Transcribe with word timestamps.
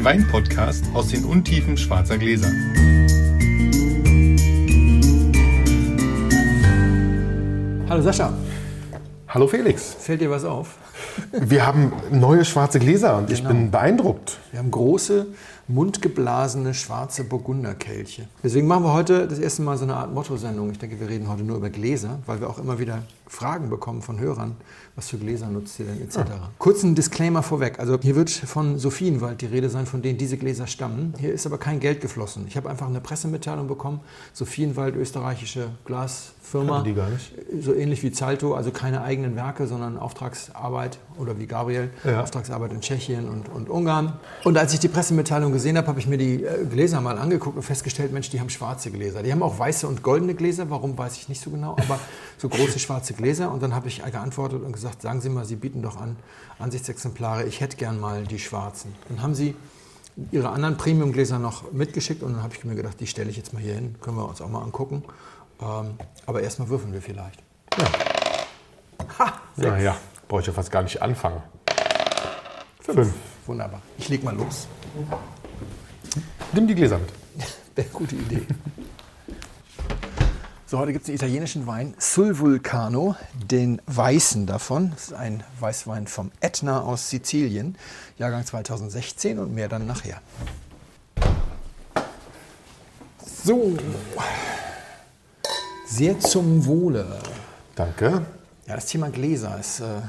den 0.00 0.04
Wein-Podcast 0.06 0.84
aus 0.94 1.08
den 1.08 1.24
Untiefen 1.26 1.76
schwarzer 1.76 2.16
Gläser. 2.16 2.50
Hallo 7.88 8.02
Sascha, 8.02 8.32
Hallo 9.28 9.46
Felix. 9.46 9.94
fällt 9.98 10.20
dir 10.20 10.30
was 10.30 10.44
auf? 10.44 10.76
Wir 11.32 11.66
haben 11.66 11.92
neue 12.10 12.44
schwarze 12.44 12.78
Gläser 12.78 13.18
und 13.18 13.30
ich 13.30 13.38
Genau. 13.40 13.50
bin 13.50 13.70
beeindruckt. 13.70 14.38
Wir 14.50 14.58
haben 14.58 14.70
große, 14.70 15.26
mundgeblasene, 15.68 16.74
schwarze 16.74 17.24
Burgunderkelche. 17.24 18.26
Deswegen 18.42 18.66
machen 18.66 18.82
wir 18.84 18.92
heute 18.92 19.28
das 19.28 19.38
erste 19.38 19.62
Mal 19.62 19.76
so 19.76 19.84
eine 19.84 19.94
Art 19.94 20.12
Motto-Sendung. 20.12 20.70
Ich 20.72 20.78
denke, 20.78 20.98
wir 20.98 21.08
reden 21.08 21.28
heute 21.28 21.44
nur 21.44 21.56
über 21.56 21.70
Gläser, 21.70 22.18
weil 22.26 22.40
wir 22.40 22.50
auch 22.50 22.58
immer 22.58 22.78
wieder 22.78 23.02
Fragen 23.28 23.70
bekommen 23.70 24.02
von 24.02 24.18
Hörern. 24.18 24.56
Was 24.96 25.08
für 25.08 25.18
Gläser 25.18 25.46
nutzt 25.46 25.78
ihr 25.78 25.86
denn, 25.86 26.02
etc. 26.02 26.18
Kurzen 26.58 26.96
Disclaimer 26.96 27.44
vorweg. 27.44 27.78
Also 27.78 27.96
hier 28.02 28.16
wird 28.16 28.28
von 28.28 28.76
Sophienwald 28.76 29.40
die 29.40 29.46
Rede 29.46 29.70
sein, 29.70 29.86
von 29.86 30.02
denen 30.02 30.18
diese 30.18 30.36
Gläser 30.36 30.66
stammen. 30.66 31.14
Hier 31.18 31.32
ist 31.32 31.46
aber 31.46 31.56
kein 31.58 31.78
Geld 31.78 32.00
geflossen. 32.00 32.44
Ich 32.48 32.56
habe 32.56 32.68
einfach 32.68 32.88
eine 32.88 33.00
Pressemitteilung 33.00 33.68
bekommen. 33.68 34.00
Sophienwald, 34.32 34.96
österreichische 34.96 35.68
Glasfirma. 35.84 36.82
Die 36.82 36.92
gar 36.94 37.08
nicht. 37.08 37.32
So 37.60 37.72
ähnlich 37.72 38.02
wie 38.02 38.10
Zalto, 38.10 38.54
also 38.54 38.72
keine 38.72 39.02
eigenen 39.02 39.36
Werke, 39.36 39.68
sondern 39.68 39.96
Auftragsarbeit 39.96 40.98
oder 41.16 41.38
wie 41.38 41.46
Gabriel, 41.46 41.90
Ja. 42.02 42.22
Auftragsarbeit 42.22 42.72
in 42.72 42.80
Tschechien 42.80 43.28
und, 43.28 43.48
und 43.48 43.70
Ungarn. 43.70 44.14
Und 44.42 44.56
als 44.56 44.72
ich 44.72 44.80
die 44.80 44.88
Pressemitteilung 44.88 45.52
gesehen 45.52 45.76
habe, 45.76 45.86
habe 45.88 46.00
ich 46.00 46.06
mir 46.06 46.16
die 46.16 46.44
äh, 46.44 46.64
Gläser 46.64 47.00
mal 47.00 47.18
angeguckt 47.18 47.56
und 47.56 47.62
festgestellt, 47.62 48.12
Mensch, 48.12 48.30
die 48.30 48.40
haben 48.40 48.48
schwarze 48.48 48.90
Gläser. 48.90 49.22
Die 49.22 49.30
haben 49.32 49.42
auch 49.42 49.58
weiße 49.58 49.86
und 49.86 50.02
goldene 50.02 50.34
Gläser, 50.34 50.70
warum 50.70 50.96
weiß 50.96 51.16
ich 51.18 51.28
nicht 51.28 51.42
so 51.42 51.50
genau, 51.50 51.72
aber 51.72 51.98
so 52.38 52.48
große 52.48 52.78
schwarze 52.78 53.12
Gläser. 53.12 53.50
Und 53.52 53.62
dann 53.62 53.74
habe 53.74 53.88
ich 53.88 54.02
geantwortet 54.02 54.62
und 54.62 54.72
gesagt, 54.72 55.02
sagen 55.02 55.20
Sie 55.20 55.28
mal, 55.28 55.44
Sie 55.44 55.56
bieten 55.56 55.82
doch 55.82 56.00
an 56.00 56.16
Ansichtsexemplare, 56.58 57.44
ich 57.44 57.60
hätte 57.60 57.76
gern 57.76 58.00
mal 58.00 58.24
die 58.26 58.38
schwarzen. 58.38 58.94
Dann 59.08 59.22
haben 59.22 59.34
Sie 59.34 59.54
ihre 60.32 60.50
anderen 60.50 60.76
Premium-Gläser 60.76 61.38
noch 61.38 61.72
mitgeschickt 61.72 62.22
und 62.22 62.32
dann 62.32 62.42
habe 62.42 62.54
ich 62.54 62.64
mir 62.64 62.74
gedacht, 62.74 62.98
die 62.98 63.06
stelle 63.06 63.30
ich 63.30 63.36
jetzt 63.36 63.52
mal 63.52 63.62
hier 63.62 63.74
hin, 63.74 63.96
können 64.00 64.16
wir 64.16 64.28
uns 64.28 64.40
auch 64.40 64.48
mal 64.48 64.62
angucken. 64.62 65.04
Ähm, 65.60 65.94
aber 66.26 66.42
erstmal 66.42 66.68
würfeln 66.68 66.92
wir 66.92 67.02
vielleicht. 67.02 67.42
Ha, 69.18 69.32
Ja, 69.56 69.78
ja, 69.78 69.96
brauche 70.28 70.40
ich 70.40 70.46
ja 70.46 70.52
fast 70.52 70.70
gar 70.70 70.82
nicht 70.82 71.02
anfangen. 71.02 71.42
Fünf. 72.80 73.12
Wunderbar. 73.50 73.82
Ich 73.98 74.08
leg 74.08 74.22
mal 74.22 74.36
los. 74.36 74.68
Nimm 76.52 76.68
die 76.68 76.74
Gläser 76.76 76.98
mit. 76.98 77.08
Wäre 77.74 77.88
eine 77.88 77.98
gute 77.98 78.14
Idee. 78.14 78.46
So, 80.66 80.78
heute 80.78 80.92
gibt 80.92 81.02
es 81.02 81.08
einen 81.08 81.16
italienischen 81.16 81.66
Wein, 81.66 81.96
Sul 81.98 82.38
Vulcano, 82.38 83.16
den 83.34 83.82
weißen 83.86 84.46
davon. 84.46 84.92
Das 84.92 85.06
ist 85.06 85.14
ein 85.14 85.42
Weißwein 85.58 86.06
vom 86.06 86.30
Etna 86.38 86.82
aus 86.82 87.10
Sizilien, 87.10 87.76
Jahrgang 88.18 88.46
2016 88.46 89.40
und 89.40 89.52
mehr 89.52 89.68
dann 89.68 89.84
nachher. 89.84 90.20
So, 93.44 93.76
sehr 95.86 96.20
zum 96.20 96.66
Wohle. 96.66 97.18
Danke. 97.74 98.24
Ja, 98.68 98.76
das 98.76 98.86
Thema 98.86 99.10
Gläser 99.10 99.58
ist, 99.58 99.80
äh, 99.80 100.02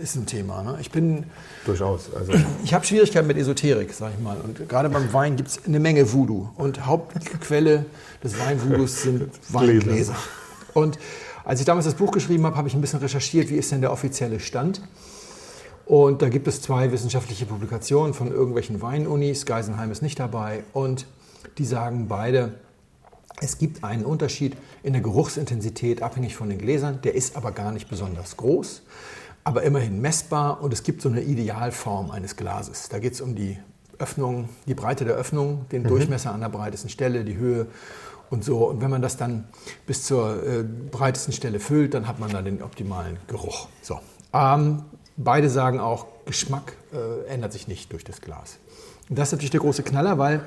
ist 0.00 0.16
ein 0.16 0.26
Thema. 0.26 0.62
Ne? 0.62 0.78
Ich 0.80 0.90
bin 0.90 1.24
Durchaus. 1.64 2.12
Also, 2.14 2.32
Ich 2.64 2.74
habe 2.74 2.84
Schwierigkeiten 2.84 3.26
mit 3.26 3.36
Esoterik, 3.36 3.92
sag 3.92 4.12
ich 4.16 4.22
mal. 4.22 4.36
Und 4.38 4.68
gerade 4.68 4.88
beim 4.88 5.12
Wein 5.12 5.36
gibt 5.36 5.48
es 5.48 5.64
eine 5.66 5.78
Menge 5.78 6.12
Voodoo. 6.12 6.48
Und 6.56 6.86
Hauptquelle 6.86 7.86
des 8.22 8.38
Weinvoodoos 8.38 9.02
sind 9.02 9.30
Weingläser. 9.52 10.16
Und 10.74 10.98
als 11.44 11.60
ich 11.60 11.66
damals 11.66 11.86
das 11.86 11.94
Buch 11.94 12.12
geschrieben 12.12 12.44
habe, 12.46 12.56
habe 12.56 12.68
ich 12.68 12.74
ein 12.74 12.80
bisschen 12.80 13.00
recherchiert, 13.00 13.50
wie 13.50 13.56
ist 13.56 13.72
denn 13.72 13.80
der 13.80 13.92
offizielle 13.92 14.40
Stand. 14.40 14.82
Und 15.86 16.22
da 16.22 16.28
gibt 16.28 16.46
es 16.46 16.62
zwei 16.62 16.92
wissenschaftliche 16.92 17.46
Publikationen 17.46 18.14
von 18.14 18.30
irgendwelchen 18.30 18.80
Weinunis. 18.80 19.46
Geisenheim 19.46 19.90
ist 19.90 20.02
nicht 20.02 20.20
dabei. 20.20 20.62
Und 20.72 21.06
die 21.58 21.64
sagen 21.64 22.06
beide, 22.06 22.54
es 23.40 23.58
gibt 23.58 23.82
einen 23.82 24.04
Unterschied 24.04 24.56
in 24.82 24.92
der 24.92 25.02
Geruchsintensität, 25.02 26.02
abhängig 26.02 26.36
von 26.36 26.48
den 26.48 26.58
Gläsern. 26.58 27.00
Der 27.02 27.14
ist 27.14 27.36
aber 27.36 27.52
gar 27.52 27.72
nicht 27.72 27.88
besonders 27.88 28.36
groß, 28.36 28.82
aber 29.44 29.62
immerhin 29.62 30.00
messbar. 30.00 30.62
Und 30.62 30.72
es 30.72 30.82
gibt 30.82 31.02
so 31.02 31.08
eine 31.08 31.22
Idealform 31.22 32.10
eines 32.10 32.36
Glases. 32.36 32.88
Da 32.88 32.98
geht 32.98 33.14
es 33.14 33.20
um 33.20 33.34
die 33.34 33.58
Öffnung, 33.98 34.48
die 34.66 34.74
Breite 34.74 35.04
der 35.04 35.14
Öffnung, 35.14 35.66
den 35.70 35.84
Durchmesser 35.84 36.32
an 36.32 36.40
der 36.40 36.48
breitesten 36.48 36.88
Stelle, 36.88 37.24
die 37.24 37.36
Höhe 37.36 37.66
und 38.30 38.44
so. 38.44 38.68
Und 38.68 38.80
wenn 38.80 38.90
man 38.90 39.02
das 39.02 39.16
dann 39.16 39.44
bis 39.86 40.04
zur 40.04 40.42
äh, 40.42 40.62
breitesten 40.62 41.32
Stelle 41.32 41.60
füllt, 41.60 41.94
dann 41.94 42.08
hat 42.08 42.18
man 42.18 42.30
dann 42.30 42.44
den 42.44 42.62
optimalen 42.62 43.18
Geruch. 43.26 43.68
So. 43.82 44.00
Ähm, 44.32 44.84
beide 45.16 45.50
sagen 45.50 45.80
auch, 45.80 46.06
Geschmack 46.24 46.74
äh, 46.92 47.28
ändert 47.28 47.52
sich 47.52 47.68
nicht 47.68 47.92
durch 47.92 48.04
das 48.04 48.20
Glas. 48.20 48.58
Und 49.08 49.18
das 49.18 49.28
ist 49.28 49.32
natürlich 49.32 49.50
der 49.50 49.60
große 49.60 49.82
Knaller, 49.82 50.18
weil 50.18 50.42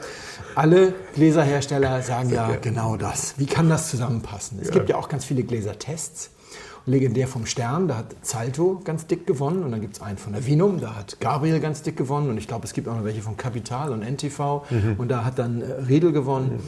alle 0.56 0.94
Gläserhersteller 1.16 2.02
sagen 2.02 2.30
ja 2.30 2.56
genau 2.56 2.96
das. 2.96 3.34
Wie 3.38 3.46
kann 3.46 3.70
das 3.70 3.90
zusammenpassen? 3.90 4.58
Es 4.62 4.72
gibt 4.72 4.88
ja 4.88 4.96
auch 4.96 5.10
ganz 5.10 5.26
viele 5.26 5.44
Gläsertests. 5.44 6.30
Legendär 6.86 7.28
vom 7.28 7.46
Stern, 7.46 7.88
da 7.88 7.98
hat 7.98 8.16
Zalto 8.22 8.82
ganz 8.84 9.08
dick 9.08 9.26
gewonnen 9.26 9.64
und 9.64 9.72
dann 9.72 9.82
gibt 9.82 9.96
es 9.96 10.02
einen 10.02 10.18
von 10.18 10.34
der 10.34 10.46
Vinum, 10.46 10.82
da 10.82 10.96
hat 10.96 11.20
Gabriel 11.20 11.60
ganz 11.60 11.82
dick 11.82 11.96
gewonnen 11.96 12.30
und 12.30 12.38
ich 12.38 12.48
glaube, 12.48 12.66
es 12.66 12.74
gibt 12.74 12.88
auch 12.88 12.96
noch 12.96 13.06
welche 13.06 13.22
von 13.22 13.38
Capital 13.38 13.92
und 13.92 14.02
NTV 14.02 14.64
und 14.98 15.10
da 15.10 15.24
hat 15.24 15.40
dann 15.40 15.62
äh, 15.62 15.66
Riedel 15.88 16.12
gewonnen. 16.12 16.60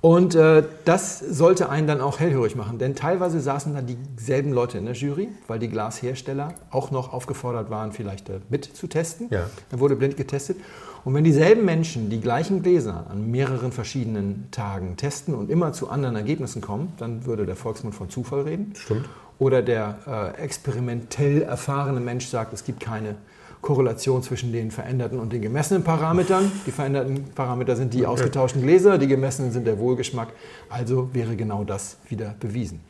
Und 0.00 0.36
äh, 0.36 0.62
das 0.84 1.18
sollte 1.18 1.70
einen 1.70 1.88
dann 1.88 2.00
auch 2.00 2.20
hellhörig 2.20 2.54
machen, 2.54 2.78
denn 2.78 2.94
teilweise 2.94 3.40
saßen 3.40 3.74
da 3.74 3.82
dieselben 3.82 4.52
Leute 4.52 4.78
in 4.78 4.84
der 4.84 4.94
Jury, 4.94 5.28
weil 5.48 5.58
die 5.58 5.68
Glashersteller 5.68 6.54
auch 6.70 6.92
noch 6.92 7.12
aufgefordert 7.12 7.68
waren, 7.68 7.90
vielleicht 7.90 8.28
äh, 8.28 8.38
mitzutesten. 8.48 9.26
Ja. 9.30 9.50
Dann 9.70 9.80
wurde 9.80 9.96
blind 9.96 10.16
getestet. 10.16 10.56
Und 11.04 11.14
wenn 11.14 11.24
dieselben 11.24 11.64
Menschen 11.64 12.10
die 12.10 12.20
gleichen 12.20 12.62
Gläser 12.62 13.06
an 13.10 13.30
mehreren 13.30 13.72
verschiedenen 13.72 14.48
Tagen 14.50 14.96
testen 14.96 15.34
und 15.34 15.50
immer 15.50 15.72
zu 15.72 15.88
anderen 15.88 16.14
Ergebnissen 16.14 16.60
kommen, 16.60 16.92
dann 16.98 17.26
würde 17.26 17.44
der 17.46 17.56
Volksmund 17.56 17.94
von 17.94 18.08
Zufall 18.08 18.42
reden. 18.42 18.74
Stimmt. 18.76 19.08
Oder 19.38 19.62
der 19.62 20.34
äh, 20.36 20.42
experimentell 20.42 21.42
erfahrene 21.42 22.00
Mensch 22.00 22.26
sagt, 22.26 22.52
es 22.52 22.64
gibt 22.64 22.80
keine 22.80 23.16
Korrelation 23.60 24.22
zwischen 24.22 24.52
den 24.52 24.70
veränderten 24.70 25.18
und 25.18 25.32
den 25.32 25.42
gemessenen 25.42 25.82
Parametern. 25.82 26.50
Die 26.66 26.70
veränderten 26.70 27.24
Parameter 27.34 27.76
sind 27.76 27.94
die 27.94 28.06
ausgetauschten 28.06 28.62
Gläser, 28.62 28.98
die 28.98 29.08
gemessenen 29.08 29.52
sind 29.52 29.66
der 29.66 29.78
Wohlgeschmack. 29.78 30.28
Also 30.68 31.12
wäre 31.12 31.36
genau 31.36 31.64
das 31.64 31.96
wieder 32.08 32.34
bewiesen. 32.38 32.80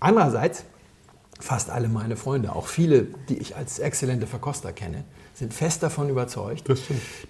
Andererseits, 0.00 0.64
fast 1.40 1.70
alle 1.70 1.88
meine 1.88 2.16
Freunde, 2.16 2.54
auch 2.54 2.66
viele, 2.66 3.08
die 3.28 3.38
ich 3.38 3.56
als 3.56 3.78
exzellente 3.78 4.26
Verkoster 4.26 4.72
kenne, 4.72 5.04
sind 5.34 5.52
fest 5.52 5.82
davon 5.82 6.08
überzeugt, 6.08 6.68
Das 6.68 6.80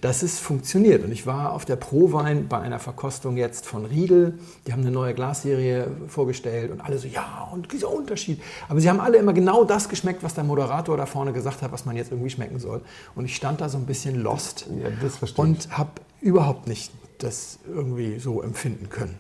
dass 0.01 0.23
es 0.23 0.39
funktioniert. 0.39 1.03
Und 1.05 1.11
ich 1.11 1.27
war 1.27 1.53
auf 1.53 1.65
der 1.65 1.77
Prowein 1.77 2.49
bei 2.49 2.61
einer 2.61 2.79
Verkostung 2.79 3.37
jetzt 3.37 3.67
von 3.67 3.87
Riedel. 3.87 4.39
Die 4.67 4.73
haben 4.73 4.83
eine 4.83 4.91
neue 4.91 5.15
Glasserie 5.15 5.89
vorgestellt 6.09 6.71
und 6.71 6.81
alle 6.83 6.99
so, 6.99 7.09
ja, 7.09 7.49
und 7.53 7.73
dieser 7.73 7.91
Unterschied. 7.91 8.43
Aber 8.69 8.81
sie 8.81 8.91
haben 8.91 9.01
alle 9.01 9.17
immer 9.17 9.33
genau 9.33 9.65
das 9.65 9.89
geschmeckt, 9.89 10.23
was 10.23 10.35
der 10.35 10.45
Moderator 10.45 10.97
da 10.97 11.07
vorne 11.07 11.33
gesagt 11.33 11.63
hat, 11.63 11.73
was 11.73 11.87
man 11.87 11.97
jetzt 11.97 12.11
irgendwie 12.11 12.31
schmecken 12.31 12.59
soll. 12.59 12.83
Und 13.15 13.25
ich 13.25 13.35
stand 13.35 13.63
da 13.63 13.69
so 13.71 13.79
ein 13.79 13.87
bisschen 13.87 14.23
lost 14.23 14.67
Ja, 14.83 14.91
und 15.37 15.77
habe 15.77 15.91
überhaupt 16.21 16.69
nicht 16.69 16.93
das 17.19 17.59
irgendwie 17.67 18.19
so 18.19 18.43
empfinden 18.43 18.91
können. 18.91 19.19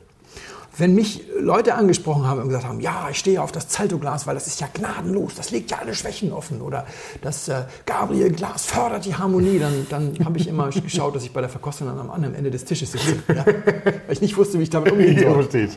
Wenn 0.77 0.95
mich 0.95 1.25
Leute 1.39 1.75
angesprochen 1.75 2.27
haben 2.27 2.41
und 2.41 2.49
gesagt 2.49 2.67
haben, 2.67 2.81
ja, 2.81 3.09
ich 3.11 3.19
stehe 3.19 3.41
auf 3.41 3.53
das 3.53 3.69
Zalto-Glas, 3.69 4.27
weil 4.27 4.35
das 4.35 4.47
ist 4.47 4.61
ja 4.61 4.69
gnadenlos, 4.73 5.35
das 5.35 5.51
legt 5.51 5.71
ja 5.71 5.79
alle 5.79 5.95
Schwächen 5.95 6.33
offen 6.33 6.61
oder 6.61 6.87
das 7.23 7.49
äh, 7.49 7.63
Gabriel-Glas 7.87 8.67
fördert 8.67 9.05
die 9.05 9.15
Harmonie, 9.15 9.59
dann, 9.59 9.87
dann 9.89 10.25
habe 10.25 10.39
ich 10.39 10.49
immer 10.49 10.71
geschaut, 10.71 11.15
dass 11.15 11.25
ich 11.25 11.33
bei 11.33 11.41
der 11.41 11.51
Verkostung 11.51 11.87
dann 11.87 11.99
am 11.99 12.11
anderen 12.11 12.35
Ende 12.35 12.51
des 12.51 12.65
Tisches 12.65 12.93
sitze, 12.93 13.17
ja, 13.29 13.47
weil 13.47 14.03
ich 14.11 14.21
nicht 14.21 14.37
wusste, 14.37 14.59
wie 14.59 14.65
ich 14.65 14.71
damit 14.71 14.93
umgehen 14.93 15.19
soll. 15.19 15.69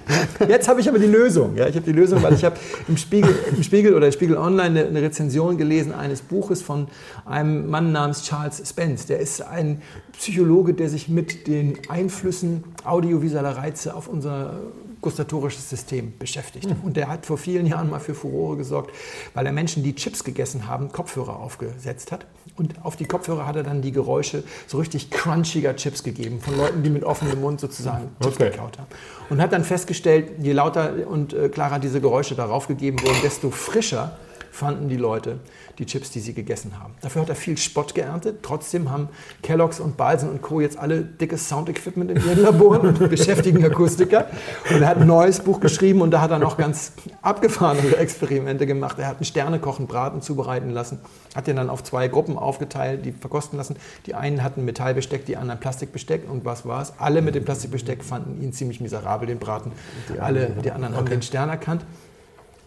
Jetzt 0.48 0.68
habe 0.68 0.82
ich 0.82 0.90
aber 0.90 1.00
die 1.00 1.06
Lösung. 1.06 1.56
Ja, 1.56 1.68
ich 1.68 1.76
habe 1.76 1.86
die 1.86 1.92
Lösung, 1.92 2.24
weil 2.24 2.34
ich 2.34 2.44
habe 2.44 2.56
im 2.88 2.98
Spiegel, 2.98 3.36
im 3.56 3.64
Spiegel 3.64 3.94
oder 3.94 4.12
Spiegel 4.12 4.38
Online 4.38 4.80
eine, 4.80 4.86
eine 4.88 5.02
Rezension 5.02 5.58
gelesen 5.58 5.94
eines 5.94 6.22
Buches 6.22 6.62
von 6.62 6.88
einem 7.26 7.70
Mann 7.70 7.92
namens 7.92 8.24
Charles 8.24 8.64
Spence. 8.68 9.06
Der 9.06 9.20
ist 9.20 9.42
ein 9.42 9.82
Psychologe, 10.14 10.74
der 10.74 10.90
sich 10.90 11.10
mit 11.10 11.48
den 11.48 11.78
Einflüssen 11.90 12.64
audiovisueller 12.84 13.58
Reize 13.58 13.96
auf 13.96 14.08
unser 14.08 14.60
gustatorisches 15.02 15.70
System 15.70 16.14
beschäftigt. 16.18 16.68
Und 16.84 16.98
der 16.98 17.08
hat 17.08 17.26
vor 17.26 17.38
vielen 17.38 17.66
Jahren 17.66 17.90
mal 17.90 18.00
für 18.00 18.16
Furore 18.16 18.58
gesorgt, 18.58 18.92
weil 19.34 19.46
er 19.46 19.52
Menschen, 19.52 19.84
die 19.84 19.96
Chips 19.96 20.24
gegessen 20.24 20.68
haben, 20.68 20.92
Kopfhörer 20.92 21.40
aufgesetzt 21.40 22.12
hat. 22.12 22.26
Und 22.56 22.84
auf 22.84 22.96
die 22.96 23.06
Kopfhörer 23.06 23.46
hat 23.46 23.56
er 23.56 23.64
dann 23.64 23.82
die 23.82 23.92
Geräusche 23.92 24.44
so 24.68 24.78
richtig 24.78 25.12
crunchiger 25.12 25.76
Chips 25.76 26.04
gegeben, 26.04 26.40
von 26.42 26.58
Leuten, 26.58 26.84
die 26.84 26.90
mit 26.90 27.04
offenem 27.04 27.42
Mund 27.42 27.60
sozusagen 27.60 28.10
Chips 28.22 28.36
Okay. 28.38 28.52
gekaut 28.52 28.78
haben. 28.78 28.88
Und 29.30 29.42
hat 29.42 29.52
dann 29.54 29.64
festgestellt, 29.64 30.32
je 30.40 30.54
lauter 30.54 31.08
und 31.08 31.34
äh, 31.34 31.50
klarer 31.50 31.80
diese 31.80 32.02
Geräusche 32.02 32.36
darauf 32.36 32.68
gegeben 32.68 33.02
wurden, 33.02 33.18
desto 33.24 33.50
frischer 33.52 34.18
fanden 34.58 34.90
die 34.90 34.98
Leute 34.98 35.40
die 35.78 35.86
Chips, 35.86 36.10
die 36.10 36.20
sie 36.20 36.34
gegessen 36.34 36.80
haben. 36.80 36.96
Dafür 37.02 37.22
hat 37.22 37.30
er 37.30 37.36
viel 37.36 37.58
Spott 37.58 37.94
geerntet. 37.94 38.40
Trotzdem 38.42 38.90
haben 38.90 39.10
Kellogg's 39.44 39.80
und 39.80 39.96
Balsen 39.96 40.30
und 40.30 40.42
Co. 40.42 40.60
jetzt 40.60 40.78
alle 40.78 41.02
dickes 41.04 41.48
Soundequipment 41.48 42.10
in 42.10 42.18
ihren 42.18 42.42
Laboren 42.42 42.88
und 42.88 43.10
beschäftigen 43.10 43.64
Akustiker. 43.64 44.28
Und 44.72 44.82
er 44.82 44.88
hat 44.88 44.98
ein 44.98 45.08
neues 45.08 45.40
Buch 45.40 45.60
geschrieben 45.60 46.02
und 46.02 46.12
da 46.12 46.22
hat 46.22 46.32
er 46.32 46.40
noch 46.40 46.58
ganz 46.58 46.94
abgefahrene 47.22 47.96
Experimente 47.98 48.66
gemacht. 48.66 48.98
Er 48.98 49.08
hat 49.08 49.18
einen 49.18 49.26
Sternekochen 49.26 49.86
Braten 49.86 50.22
zubereiten 50.22 50.72
lassen, 50.72 51.00
hat 51.36 51.46
den 51.46 51.56
dann 51.56 51.70
auf 51.70 51.84
zwei 51.84 52.08
Gruppen 52.08 52.38
aufgeteilt, 52.38 53.06
die 53.06 53.12
verkosten 53.12 53.58
lassen. 53.58 53.76
Die 54.08 54.16
einen 54.16 54.44
hatten 54.44 54.66
Metallbesteck, 54.66 55.26
die 55.26 55.38
anderen 55.38 55.60
Plastikbesteck. 55.60 56.28
Und 56.30 56.44
was 56.44 56.66
war 56.66 56.82
es? 56.82 56.94
Alle 56.98 57.22
mit 57.22 57.36
dem 57.36 57.46
Plastikbesteck 57.46 58.04
fanden 58.04 58.42
ihn 58.42 58.52
ziemlich 58.52 58.82
miserabel, 58.82 59.28
den 59.28 59.38
Braten. 59.38 59.72
Die 60.12 60.20
Alle, 60.20 60.50
die 60.64 60.72
anderen 60.72 60.96
haben 60.96 61.08
den 61.08 61.22
Stern 61.22 61.50
erkannt. 61.50 61.86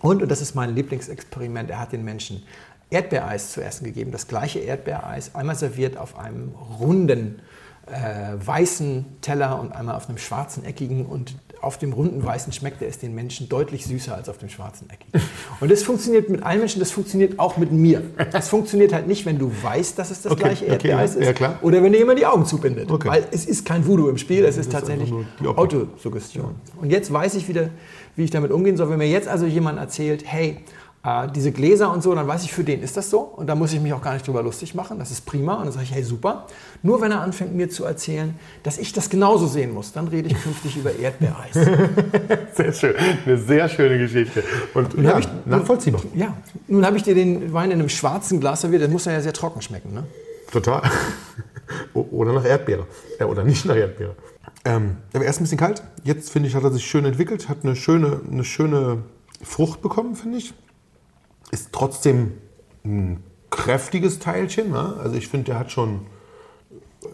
Und, 0.01 0.23
und 0.23 0.29
das 0.31 0.41
ist 0.41 0.55
mein 0.55 0.75
Lieblingsexperiment, 0.75 1.71
er 1.71 1.79
hat 1.79 1.93
den 1.93 2.05
Menschen 2.05 2.43
Erdbeereis 2.91 3.53
zu 3.53 3.63
essen 3.63 3.85
gegeben. 3.85 4.11
Das 4.11 4.27
gleiche 4.27 4.59
Erdbeereis, 4.59 5.35
einmal 5.35 5.55
serviert 5.55 5.97
auf 5.97 6.19
einem 6.19 6.55
runden 6.81 7.41
äh, 7.87 8.35
weißen 8.35 9.21
Teller 9.21 9.61
und 9.61 9.73
einmal 9.73 9.95
auf 9.95 10.09
einem 10.09 10.19
schwarzen 10.19 10.65
eckigen. 10.65 11.07
Und 11.07 11.37
auf 11.61 11.77
dem 11.77 11.93
runden 11.93 12.25
weißen 12.25 12.53
schmeckte 12.53 12.87
es 12.87 12.99
den 12.99 13.15
Menschen 13.15 13.49
deutlich 13.49 13.85
süßer 13.85 14.15
als 14.15 14.29
auf 14.29 14.39
dem 14.39 14.49
schwarzen 14.49 14.89
eckigen. 14.89 15.21
Und 15.61 15.71
das 15.71 15.83
funktioniert 15.83 16.31
mit 16.31 16.43
allen 16.43 16.61
Menschen, 16.61 16.81
das 16.81 16.91
funktioniert 16.91 17.39
auch 17.39 17.57
mit 17.59 17.71
mir. 17.73 18.03
Das 18.33 18.49
funktioniert 18.49 18.93
halt 18.93 19.09
nicht, 19.09 19.27
wenn 19.27 19.39
du 19.39 19.51
weißt, 19.63 19.99
dass 19.99 20.11
es 20.11 20.23
das 20.23 20.33
Okay, 20.33 20.43
gleiche 20.43 20.65
okay, 20.65 20.73
Erdbeereis 20.73 21.17
ja, 21.17 21.31
ist. 21.31 21.41
ja. 21.41 21.59
Oder 21.61 21.83
wenn 21.83 21.93
dir 21.93 21.99
jemand 21.99 22.19
die 22.19 22.27
Augen 22.27 22.47
zubindet. 22.47 22.91
Okay. 22.91 23.09
Weil 23.09 23.25
es 23.31 23.45
ist 23.45 23.67
kein 23.67 23.87
Voodoo 23.87 24.09
im 24.09 24.17
Spiel, 24.17 24.45
es 24.45 24.57
ist 24.57 24.71
ist 24.71 24.73
tatsächlich. 24.73 25.13
Autosuggestion. 25.45 26.55
Und 26.81 26.91
jetzt 26.91 27.13
weiß 27.13 27.35
ich 27.35 27.49
wieder, 27.49 27.71
wie 28.17 28.25
ich 28.25 28.31
damit 28.31 28.51
umgehen 28.51 28.77
soll. 28.77 28.91
Wenn 28.91 28.99
mir 28.99 29.09
jetzt 29.09 29.29
also 29.29 29.47
jemand 29.47 29.79
erzählt, 29.79 30.25
hey, 30.27 30.59
äh, 31.03 31.29
diese 31.35 31.51
Gläser 31.53 31.93
und 31.93 32.03
so, 32.03 32.15
dann 32.15 32.27
weiß 32.27 32.45
ich, 32.45 32.53
für 32.53 32.63
den 32.65 32.83
ist 32.83 32.97
das 32.97 33.09
so. 33.11 33.21
Und 33.21 33.47
da 33.47 33.55
muss 33.55 33.73
ich 33.73 33.81
mich 33.81 33.93
auch 33.93 34.03
gar 34.03 34.13
nicht 34.15 34.27
drüber 34.27 34.43
lustig 34.43 34.75
machen. 34.75 34.99
Das 34.99 35.11
ist 35.11 35.25
prima. 35.25 35.55
Und 35.55 35.65
dann 35.65 35.73
sage 35.73 35.85
ich, 35.85 35.93
hey, 35.95 36.03
super. 36.03 36.47
Nur 36.83 37.01
wenn 37.01 37.11
er 37.13 37.21
anfängt, 37.23 37.55
mir 37.55 37.71
zu 37.71 37.85
erzählen, 37.85 38.35
dass 38.63 38.77
ich 38.79 38.93
das 38.93 39.09
genauso 39.09 39.47
sehen 39.47 39.73
muss, 39.73 39.93
dann 39.93 40.09
rede 40.09 40.29
ich 40.29 40.43
künftig 40.43 40.77
über 40.77 40.95
Erdbeereis. 40.95 41.55
Sehr 42.55 42.73
schön. 42.73 42.95
Eine 43.25 43.39
sehr 43.39 43.69
schöne 43.69 43.99
Geschichte. 43.99 44.43
Und 44.75 44.95
ja, 44.95 45.11
hab 45.13 45.21
ich- 45.21 45.29
nachvollziehbar. 45.47 46.03
ja, 46.15 46.37
nun 46.69 46.85
habe 46.85 46.97
ich 46.97 47.03
dir 47.03 47.15
den 47.15 47.53
Wein 47.53 47.71
in 47.71 47.79
einem 47.81 47.89
schwarzen 47.89 48.41
Glas 48.41 48.61
serviert. 48.63 48.83
Das 48.83 48.91
muss 48.91 49.05
ja 49.07 49.21
sehr 49.21 49.33
trocken 49.33 49.63
schmecken. 49.63 49.95
Ne? 49.95 50.05
Total. 50.53 50.83
Oder 51.95 52.33
nach 52.33 52.45
Erdbeere. 52.45 52.87
Ja, 53.19 53.27
oder 53.27 53.45
nicht 53.45 53.65
nach 53.65 53.77
Erdbeere. 53.77 54.17
Ähm, 54.65 54.97
aber 55.15 55.25
erst 55.25 55.41
ein 55.41 55.45
bisschen 55.45 55.59
kalt. 55.59 55.83
Jetzt 56.03 56.31
finde 56.31 56.49
ich, 56.49 56.55
hat 56.55 56.65
er 56.65 56.73
sich 56.73 56.85
schön 56.85 57.05
entwickelt, 57.05 57.49
hat 57.49 57.59
eine 57.63 57.77
schöne, 57.77 58.21
eine 58.31 58.45
schöne 58.45 58.99
Frucht 59.43 59.81
bekommen, 59.81 60.17
finde 60.17 60.39
ich. 60.39 60.53
Ist 61.51 61.71
trotzdem 61.73 62.33
ein 62.85 63.23
kräftiges 63.51 64.19
Teilchen. 64.19 64.71
Ne? 64.71 64.95
Also 65.03 65.17
ich 65.17 65.29
finde, 65.29 65.47
der 65.47 65.59
hat 65.59 65.71
schon, 65.71 66.01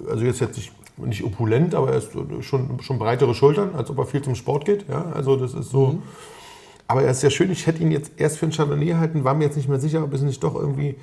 also 0.09 0.25
jetzt 0.25 0.41
jetzt 0.41 0.57
nicht, 0.57 0.73
nicht 0.99 1.25
opulent, 1.25 1.75
aber 1.75 1.91
er 1.91 1.99
ist 1.99 2.11
schon, 2.41 2.81
schon 2.81 2.99
breitere 2.99 3.35
Schultern, 3.35 3.75
als 3.75 3.91
ob 3.91 3.99
er 3.99 4.07
viel 4.07 4.23
zum 4.23 4.35
Sport 4.35 4.65
geht. 4.65 4.89
Ja? 4.89 5.07
Also 5.15 5.37
das 5.37 5.55
ist 5.55 5.71
so. 5.71 6.01
Aber 6.89 7.03
er 7.03 7.11
ist 7.11 7.21
sehr 7.21 7.31
schön. 7.31 7.51
Ich 7.51 7.67
hätte 7.67 7.83
ihn 7.83 7.91
jetzt 7.91 8.13
erst 8.17 8.39
für 8.39 8.47
ein 8.47 8.53
Chardonnay 8.53 8.93
halten, 8.93 9.25
war 9.25 9.35
mir 9.35 9.45
jetzt 9.45 9.57
nicht 9.57 9.69
mehr 9.69 9.81
sicher, 9.81 10.05
ob 10.05 10.13
es 10.13 10.23
nicht 10.23 10.43
doch 10.43 10.55
irgendwie 10.55 10.97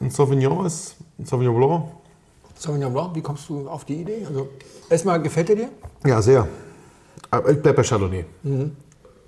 ein 0.00 0.10
Sauvignon 0.10 0.66
ist, 0.66 0.96
ein 1.18 1.24
Sauvignon 1.24 1.56
Blanc. 1.56 1.84
Sauvignon 2.56 2.92
Blanc, 2.92 3.14
wie 3.14 3.20
kommst 3.20 3.48
du 3.48 3.68
auf 3.68 3.84
die 3.84 4.00
Idee? 4.00 4.24
Also, 4.26 4.48
erstmal, 4.90 5.22
gefällt 5.22 5.50
er 5.50 5.56
dir? 5.56 5.68
Ja, 6.04 6.20
sehr. 6.20 6.48
Aber 7.30 7.50
ich 7.50 7.62
bleibe 7.62 7.76
bei 7.76 7.82
Chardonnay. 7.82 8.24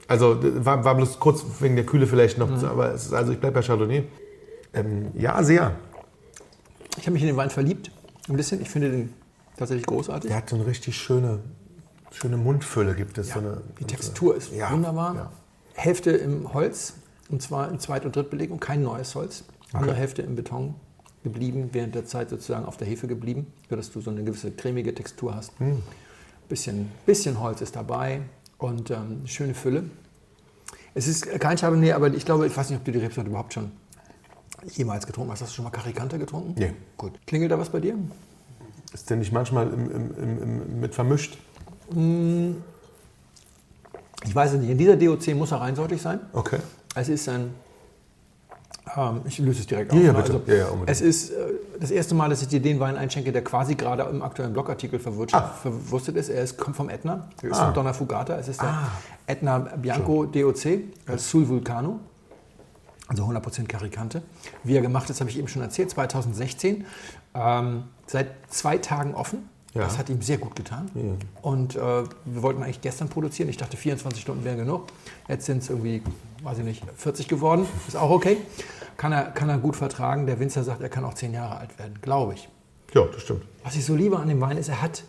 Also 0.09 0.39
war, 0.65 0.85
war 0.85 0.95
bloß 0.95 1.19
kurz 1.19 1.45
wegen 1.61 1.75
der 1.77 1.85
Kühle 1.85 2.07
vielleicht 2.07 2.39
noch, 2.39 2.51
aber 2.63 2.93
es 2.95 3.07
ist, 3.07 3.13
also 3.13 3.33
ich 3.33 3.41
bleibe 3.41 3.55
bei 3.55 3.63
Chardonnay. 3.63 4.05
Ähm, 4.73 5.11
ja, 5.15 5.43
sehr. 5.43 5.75
Ich 6.99 7.03
habe 7.05 7.13
mich 7.13 7.23
in 7.23 7.29
den 7.29 7.37
Wein 7.37 7.51
verliebt. 7.51 7.91
Ein 8.29 8.37
bisschen. 8.37 8.61
Ich 8.61 8.71
finde 8.71 8.91
den 8.91 9.13
tatsächlich 9.57 9.87
großartig. 9.87 10.29
Der 10.29 10.39
hat 10.39 10.49
so 10.49 10.57
eine 10.57 10.67
richtig 10.67 10.97
schöne, 10.97 11.41
schöne 12.13 12.37
Mundfülle, 12.37 12.95
gibt 12.95 13.19
es. 13.19 13.31
so 13.31 13.39
eine, 13.41 13.63
Die 13.81 13.85
Textur 13.85 14.37
ist 14.37 14.53
Ja, 14.53 14.71
wunderbar. 14.71 15.15
ja. 15.15 15.33
Hälfte 15.75 16.11
im 16.13 16.53
Holz, 16.55 16.95
und 17.29 17.43
zwar 17.43 17.69
in 17.71 17.81
Zweit- 17.81 18.05
und 18.05 18.15
Drittbelegung, 18.17 18.61
kein 18.61 18.83
neues 18.83 19.15
Holz. 19.15 19.45
Andere 19.73 19.95
Hälfte 19.95 20.23
im 20.23 20.37
Beton 20.37 20.75
geblieben, 21.25 21.71
während 21.73 21.95
der 21.95 22.05
Zeit 22.07 22.31
sozusagen 22.31 22.65
auf 22.65 22.77
der 22.77 22.87
Hefe 22.87 23.09
geblieben, 23.09 23.53
sodass 23.69 23.91
du 23.91 24.01
so 24.01 24.11
eine 24.11 24.23
gewisse 24.23 24.53
cremige 24.53 24.95
Textur 24.95 25.35
hast. 25.35 25.53
Hm. 25.59 25.83
Bisschen, 26.49 26.91
bisschen 27.05 27.41
Holz 27.41 27.61
ist 27.61 27.75
dabei 27.75 28.21
und 28.59 28.91
ähm, 28.91 29.19
eine 29.21 29.29
schöne 29.29 29.55
Fülle. 29.55 29.85
Es 30.95 31.09
ist 31.09 31.29
kein 31.41 31.57
Chardonnay, 31.57 31.93
aber 31.93 32.09
ich 32.09 32.25
glaube, 32.25 32.47
ich 32.47 32.57
weiß 32.57 32.71
nicht, 32.71 32.79
ob 32.79 32.85
du 32.85 32.93
die 32.93 32.99
Rebsorte 32.99 33.29
überhaupt 33.29 33.53
schon 33.53 33.71
jemals 34.75 35.07
getrunken 35.07 35.33
hast. 35.33 35.43
Hast 35.43 35.51
du 35.53 35.57
schon 35.57 35.65
mal 35.65 35.71
Caricante 35.71 36.19
getrunken? 36.19 36.55
Nee. 36.59 36.73
Gut. 36.97 37.13
Klingelt 37.27 37.53
da 37.53 37.59
was 37.59 37.69
bei 37.69 37.81
dir? 37.81 37.97
Ist 38.93 39.11
der 39.11 39.19
nicht 39.19 39.33
manchmal 39.33 39.69
im, 39.69 39.91
im, 39.91 40.15
im, 40.17 40.43
im, 40.43 40.81
mit 40.81 40.95
vermischt? 40.95 41.37
Ich 44.25 44.35
weiß 44.35 44.53
es 44.55 44.61
nicht. 44.61 44.71
In 44.71 44.79
dieser 44.79 44.97
DOC 44.97 45.35
muss 45.35 45.53
er 45.53 45.61
reinsortig 45.61 46.01
sein. 46.01 46.21
Okay. 46.33 46.59
Es 46.95 47.09
ist 47.09 47.29
ein. 47.29 47.55
Ähm, 48.97 49.21
ich 49.27 49.39
löse 49.39 49.61
es 49.61 49.67
direkt 49.67 49.93
auf. 49.93 49.99
ja, 49.99 50.13
ne? 50.13 50.19
bitte. 50.23 50.33
Also, 50.35 50.43
Ja, 50.53 50.55
ja, 50.57 50.69
es 50.87 51.01
ist 51.01 51.31
äh, 51.31 51.35
das 51.79 51.91
erste 51.91 52.15
Mal, 52.15 52.31
dass 52.31 52.41
ich 52.43 52.49
dir 52.49 52.61
den 52.61 52.81
Wein 52.81 52.97
einschenke, 52.97 53.31
der 53.33 53.45
quasi 53.45 53.75
gerade 53.75 54.05
im 54.05 54.23
aktuellen 54.23 54.53
Blogartikel 54.53 54.99
Ah. 55.33 55.43
verwurstet 55.63 56.17
ist. 56.17 56.29
Er 56.31 56.43
ist, 56.43 56.57
kommt 56.57 56.77
vom 56.77 56.89
Etna. 56.89 57.29
Er 57.43 57.51
ist 57.51 57.59
Ah. 57.59 57.67
von 57.67 57.75
Donna 57.75 57.93
Fugata. 57.93 58.37
Es 58.39 58.49
ist 58.49 58.61
der 58.63 58.69
Ah. 58.71 58.89
Etna 59.27 59.59
Bianco 59.59 60.25
DOC, 60.25 60.65
äh, 60.67 61.19
Sul 61.19 61.47
Vulcano. 61.49 62.01
Also 63.09 63.25
100% 63.25 63.69
Caricante. 63.69 64.23
Wie 64.65 64.75
er 64.75 64.83
gemacht 64.83 65.09
ist, 65.11 65.21
habe 65.21 65.31
ich 65.31 65.39
eben 65.39 65.47
schon 65.49 65.63
erzählt. 65.63 65.91
2016. 65.91 66.85
Ähm, 67.35 67.85
seit 68.07 68.29
zwei 68.49 68.79
Tagen 68.79 69.15
offen. 69.15 69.49
Ja. 69.77 69.85
Das 69.85 69.99
hat 69.99 70.09
ihm 70.09 70.23
sehr 70.23 70.39
gut 70.39 70.57
getan. 70.57 70.91
Und 71.43 71.77
äh, 71.77 71.79
wir 71.79 72.43
wollten 72.43 72.63
eigentlich 72.63 72.81
gestern 72.81 73.09
produzieren. 73.09 73.49
Ich 73.49 73.57
dachte, 73.57 73.77
24 73.77 74.23
Stunden 74.23 74.45
wären 74.45 74.59
genug. 74.59 74.85
Jetzt 75.29 75.47
sind 75.47 75.63
es 75.63 75.71
irgendwie, 75.71 76.03
weiß 76.43 76.59
ich 76.59 76.65
nicht, 76.65 76.83
40 76.97 77.29
geworden. 77.29 77.67
Ist 77.87 77.97
auch 77.97 78.11
okay. 78.11 78.39
Kann 78.97 79.13
er, 79.13 79.25
kann 79.25 79.49
er 79.49 79.59
gut 79.59 79.77
vertragen. 79.77 80.27
Der 80.27 80.41
Winzer 80.41 80.65
sagt, 80.65 80.81
er 80.81 80.89
kann 80.89 81.05
auch 81.05 81.15
10 81.15 81.35
Jahre 81.35 81.59
alt 81.59 81.79
werden, 81.79 81.99
glaube 82.01 82.35
ich. 82.35 82.49
Ja, 82.95 83.05
das 83.05 83.23
stimmt. 83.23 83.43
Was 83.63 83.77
ich 83.77 83.85
so 83.85 83.95
liebe 83.95 84.17
an 84.17 84.29
dem 84.29 84.41
Wein 84.41 84.57
ist, 84.57 84.69
er 84.69 84.81
hat 84.81 85.05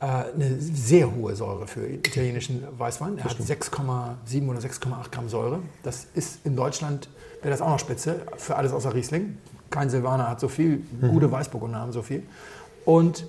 äh, 0.00 0.06
eine 0.06 0.56
sehr 0.60 1.14
hohe 1.14 1.34
Säure 1.36 1.66
für 1.66 1.86
italienischen 1.86 2.64
Weißwein. 2.76 3.18
Er 3.18 3.24
hat 3.24 3.36
6,7 3.38 4.48
oder 4.48 4.58
6,8 4.58 5.10
Gramm 5.10 5.28
Säure. 5.28 5.60
Das 5.82 6.06
ist 6.14 6.44
in 6.44 6.56
Deutschland, 6.56 7.08
wäre 7.42 7.50
das 7.50 7.60
auch 7.60 7.70
noch 7.70 7.78
spitze, 7.78 8.22
für 8.36 8.56
alles 8.56 8.72
außer 8.72 8.92
Riesling. 8.92 9.38
Kein 9.70 9.88
Silvaner 9.88 10.28
hat 10.28 10.40
so 10.40 10.48
viel, 10.48 10.82
gute 11.00 11.30
Weißburgunder 11.30 11.78
haben 11.78 11.92
so 11.92 12.02
viel. 12.02 12.22
Und 12.84 13.26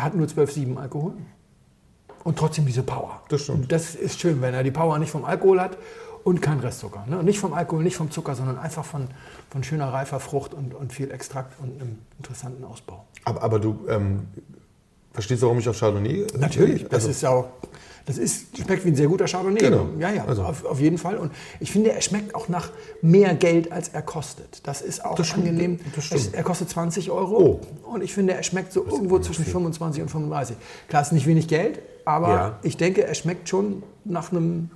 er 0.00 0.04
hat 0.04 0.14
nur 0.14 0.26
12,7 0.26 0.76
Alkohol. 0.78 1.12
Und 2.24 2.38
trotzdem 2.38 2.64
diese 2.64 2.82
Power. 2.82 3.22
Das 3.28 3.42
stimmt. 3.42 3.62
Und 3.62 3.72
das 3.72 3.94
ist 3.94 4.18
schön, 4.18 4.40
wenn 4.40 4.54
er 4.54 4.62
die 4.62 4.70
Power 4.70 4.98
nicht 4.98 5.10
vom 5.10 5.24
Alkohol 5.26 5.60
hat 5.60 5.76
und 6.24 6.40
kein 6.40 6.58
Restzucker. 6.60 7.04
Ne? 7.06 7.22
Nicht 7.22 7.38
vom 7.38 7.52
Alkohol, 7.52 7.82
nicht 7.82 7.96
vom 7.96 8.10
Zucker, 8.10 8.34
sondern 8.34 8.58
einfach 8.58 8.84
von, 8.84 9.08
von 9.50 9.62
schöner 9.62 9.92
reifer 9.92 10.18
Frucht 10.20 10.54
und, 10.54 10.74
und 10.74 10.92
viel 10.92 11.10
Extrakt 11.10 11.58
und 11.60 11.80
einem 11.80 11.98
interessanten 12.18 12.64
Ausbau. 12.64 13.04
Aber, 13.24 13.42
aber 13.42 13.58
du 13.58 13.86
ähm, 13.88 14.26
verstehst 15.12 15.42
warum 15.42 15.58
ich 15.58 15.68
auf 15.68 15.78
Chardonnay? 15.78 16.26
Natürlich, 16.38 16.84
das 16.84 16.94
Also, 16.94 17.10
ist 17.10 17.20
ja 17.22 17.30
auch, 17.30 17.48
das 18.06 18.18
ist, 18.18 18.56
schmeckt 18.56 18.84
wie 18.84 18.88
ein 18.88 18.96
sehr 18.96 19.06
guter 19.08 19.26
Chardonnay. 19.26 19.58
Genau. 19.60 19.86
Ja, 19.98 20.10
ja, 20.12 20.24
Also- 20.24 20.42
auf, 20.42 20.64
auf 20.64 20.80
jeden 20.80 20.98
Fall. 20.98 21.16
Und 21.18 21.32
ich 21.60 21.70
finde, 21.70 21.92
er 21.92 22.00
schmeckt 22.00 22.34
auch 22.34 22.48
nach 22.48 22.70
mehr 23.02 23.34
Geld, 23.34 23.70
als 23.72 23.88
er 23.88 24.02
kostet. 24.02 24.66
Das 24.66 24.80
ist 24.82 25.04
auch 25.04 25.14
Das 25.14 25.32
angenehm. 25.34 25.78
stimmt. 26.00 26.34
Er 26.34 26.42
kostet 26.42 26.70
20 26.70 27.10
Euro 27.10 27.36
Oh. 27.36 27.60
und 27.92 28.02
ich 28.02 28.12
finde, 28.14 28.34
er 28.34 28.42
schmeckt 28.42 28.72
so 28.72 28.84
irgendwo 28.84 29.18
zwischen 29.18 29.44
25 29.44 30.02
und 30.02 30.08
35. 30.10 30.56
Klar, 30.88 31.02
ist 31.02 31.12
nicht 31.12 31.26
wenig 31.26 31.46
Geld, 31.48 31.80
aber 32.04 32.28
Ja. 32.28 32.58
ich 32.62 32.76
denke, 32.76 33.04
er 33.04 33.14
schmeckt 33.14 33.48
schon 33.48 33.82
nach 34.04 34.32
einem, 34.32 34.70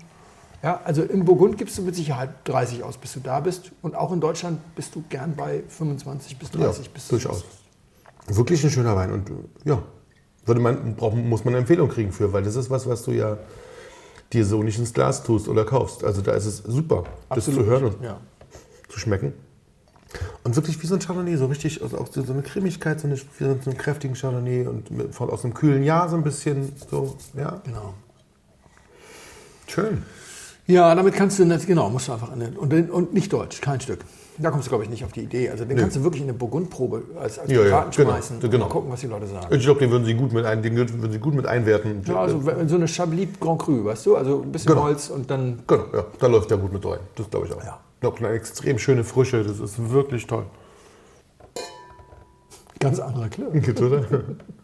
ja, 0.62 0.80
also 0.84 1.02
im 1.02 1.24
Burgund 1.24 1.58
gibst 1.58 1.76
du 1.78 1.82
mit 1.82 1.94
Sicherheit 1.94 2.30
30 2.44 2.82
aus, 2.82 2.96
bis 2.98 3.12
du 3.14 3.20
da 3.20 3.40
bist. 3.40 3.72
Und 3.82 3.94
auch 3.94 4.12
in 4.12 4.20
Deutschland 4.20 4.60
bist 4.76 4.94
du 4.94 5.02
gern 5.08 5.34
bei 5.36 5.62
25 5.68 6.38
bis 6.38 6.50
30. 6.50 6.86
ja, 6.86 6.92
bis 6.92 7.08
durchaus. 7.08 7.44
Wirklich 8.26 8.64
ein 8.64 8.70
schöner 8.70 8.96
Wein. 8.96 9.12
Und 9.12 9.30
ja, 9.64 9.82
würde 10.46 10.60
man, 10.60 10.94
brauchen, 10.96 11.28
muss 11.28 11.44
man 11.44 11.54
eine 11.54 11.60
Empfehlung 11.60 11.88
kriegen 11.88 12.12
für, 12.12 12.32
weil 12.32 12.42
das 12.42 12.56
ist 12.56 12.70
was, 12.70 12.88
was 12.88 13.02
du 13.04 13.12
ja 13.12 13.38
dir 14.32 14.44
so 14.44 14.62
nicht 14.62 14.78
ins 14.78 14.92
Glas 14.92 15.22
tust 15.22 15.48
oder 15.48 15.64
kaufst. 15.64 16.04
Also 16.04 16.20
da 16.22 16.32
ist 16.32 16.46
es 16.46 16.58
super, 16.58 17.04
das 17.30 17.44
zu 17.44 17.64
hören 17.64 17.84
und 17.84 18.02
Ja. 18.02 18.20
zu 18.88 18.98
schmecken. 18.98 19.32
Und 20.44 20.54
wirklich 20.54 20.80
wie 20.82 20.86
so 20.86 20.94
ein 20.94 21.00
Chardonnay, 21.00 21.36
so 21.36 21.46
richtig, 21.46 21.82
also 21.82 21.98
auch 21.98 22.06
so 22.12 22.22
eine 22.32 22.42
Cremigkeit, 22.42 23.00
so, 23.00 23.06
eine, 23.08 23.16
so 23.16 23.44
einen 23.44 23.76
kräftigen 23.76 24.14
Chardonnay 24.14 24.66
und 24.66 24.90
mit, 24.90 25.14
von, 25.14 25.28
aus 25.30 25.44
einem 25.44 25.54
kühlen 25.54 25.82
Jahr 25.82 26.08
so 26.08 26.16
ein 26.16 26.22
bisschen, 26.22 26.72
so, 26.90 27.16
ja, 27.36 27.60
Genau. 27.64 27.94
schön. 29.66 30.02
Ja, 30.66 30.94
damit 30.94 31.14
kannst 31.14 31.38
du 31.38 31.44
nicht, 31.44 31.66
genau, 31.66 31.90
musst 31.90 32.08
du 32.08 32.12
einfach 32.12 32.32
in 32.32 32.40
den, 32.40 32.56
und, 32.56 32.90
und 32.90 33.12
nicht 33.12 33.32
Deutsch, 33.32 33.60
kein 33.60 33.80
Stück. 33.80 34.00
Da 34.36 34.50
kommst 34.50 34.66
du, 34.66 34.70
glaube 34.70 34.84
ich, 34.84 34.90
nicht 34.90 35.04
auf 35.04 35.12
die 35.12 35.20
Idee. 35.22 35.48
Also 35.50 35.64
den 35.64 35.76
kannst 35.76 35.94
du 35.96 36.02
wirklich 36.02 36.22
in 36.22 36.28
eine 36.28 36.36
Burgundprobe 36.36 37.02
als, 37.20 37.38
als 37.38 37.50
Ja, 37.50 37.64
ja, 37.64 37.80
genau, 37.84 38.10
schmeißen 38.10 38.40
genau. 38.40 38.64
und 38.64 38.70
gucken, 38.70 38.90
was 38.90 39.00
die 39.00 39.06
Leute 39.06 39.26
sagen. 39.28 39.46
Ich 39.54 39.62
glaube, 39.62 39.78
den 39.78 39.90
würden 39.90 40.04
sie 40.04 40.14
gut 40.14 40.32
mit, 40.32 40.44
ein, 40.44 40.60
den 40.60 40.74
würden 40.76 41.12
sie 41.12 41.18
gut 41.18 41.34
mit 41.34 41.46
einwerten. 41.46 42.02
Ja, 42.04 42.16
also 42.16 42.40
so 42.66 42.74
eine 42.74 42.88
Chablis 42.88 43.28
Grand 43.38 43.60
Cru, 43.62 43.84
weißt 43.84 44.06
du? 44.06 44.16
Also 44.16 44.42
ein 44.42 44.50
bisschen 44.50 44.70
Genau. 44.72 44.84
Holz 44.84 45.08
und 45.08 45.30
dann. 45.30 45.62
Genau, 45.66 45.84
ja, 45.92 46.04
da 46.18 46.26
läuft 46.26 46.50
der 46.50 46.58
gut 46.58 46.72
mit 46.72 46.84
rein. 46.84 46.98
Das 47.14 47.30
glaube 47.30 47.46
ich 47.46 47.52
auch. 47.52 47.62
Ja. 47.62 47.78
Noch 48.02 48.18
eine 48.18 48.28
extrem 48.30 48.78
schöne 48.78 49.04
Frische, 49.04 49.44
das 49.44 49.60
ist 49.60 49.90
wirklich 49.90 50.26
toll. 50.26 50.44
Ganz 52.80 52.98
anderer 52.98 53.28
Klirr. 53.28 53.50
Gibt's, 53.52 53.80
oder? 53.80 54.04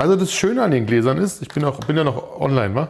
Also 0.00 0.16
das 0.16 0.32
Schöne 0.32 0.62
an 0.62 0.70
den 0.70 0.86
Gläsern 0.86 1.18
ist, 1.18 1.42
ich 1.42 1.48
bin, 1.48 1.62
auch, 1.62 1.78
bin 1.80 1.94
ja 1.94 2.04
noch 2.04 2.40
online, 2.40 2.74
wa? 2.74 2.88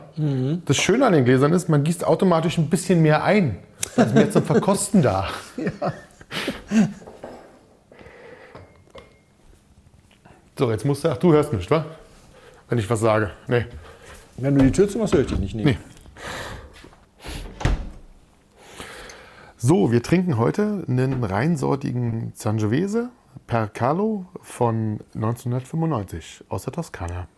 Das 0.65 0.77
Schöne 0.77 1.05
an 1.05 1.13
den 1.13 1.25
Gläsern 1.25 1.53
ist, 1.53 1.69
man 1.69 1.83
gießt 1.83 2.07
automatisch 2.07 2.57
ein 2.57 2.71
bisschen 2.71 3.03
mehr 3.03 3.25
ein. 3.25 3.59
Also 3.97 4.15
mehr 4.15 4.31
zum 4.31 4.45
Verkosten 4.45 5.03
da. 5.03 5.29
So, 10.57 10.71
jetzt 10.71 10.85
musst 10.85 11.03
du, 11.05 11.09
ach 11.09 11.17
du 11.17 11.33
hörst 11.33 11.55
mich, 11.55 11.71
wa? 11.71 11.87
Wenn 12.69 12.77
ich 12.77 12.91
was 12.91 13.01
sage. 13.01 13.31
Nee. 13.49 13.65
Wenn 14.37 14.55
du 14.55 14.63
die 14.63 14.71
Tür 14.71 14.91
zumachst, 14.91 15.15
höre 15.15 15.23
ich 15.23 15.29
dich 15.29 15.39
nicht. 15.39 15.55
Nee. 15.55 15.65
Nee. 15.65 15.79
So, 19.57 19.91
wir 19.91 20.03
trinken 20.03 20.37
heute 20.37 20.85
einen 20.87 21.25
reinsortigen 21.25 22.33
Sangiovese 22.35 23.09
Percalo 23.47 24.27
von 24.43 25.01
1995 25.15 26.45
aus 26.49 26.65
der 26.65 26.73
Toskana. 26.73 27.29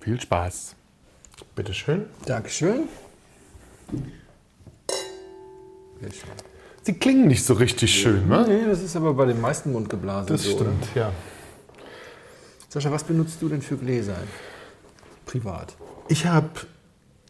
Viel 0.00 0.20
Spaß. 0.20 0.74
Bitteschön. 1.54 2.06
Dankeschön. 2.26 2.88
Sie 6.82 6.94
klingen 6.94 7.28
nicht 7.28 7.44
so 7.44 7.54
richtig 7.54 7.94
schön, 7.94 8.28
ne? 8.28 8.44
Nee, 8.48 8.64
das 8.66 8.80
ist 8.82 8.96
aber 8.96 9.12
bei 9.14 9.26
den 9.26 9.40
meisten 9.40 9.72
Mundgeblasen 9.72 10.28
Das 10.28 10.42
so. 10.44 10.54
oder? 10.56 10.64
stimmt, 10.66 10.94
ja. 10.94 11.12
Sascha, 12.68 12.90
was 12.90 13.04
benutzt 13.04 13.42
du 13.42 13.48
denn 13.48 13.60
für 13.62 13.76
Gläser? 13.76 14.16
Privat. 15.26 15.76
Ich 16.08 16.26
habe 16.26 16.48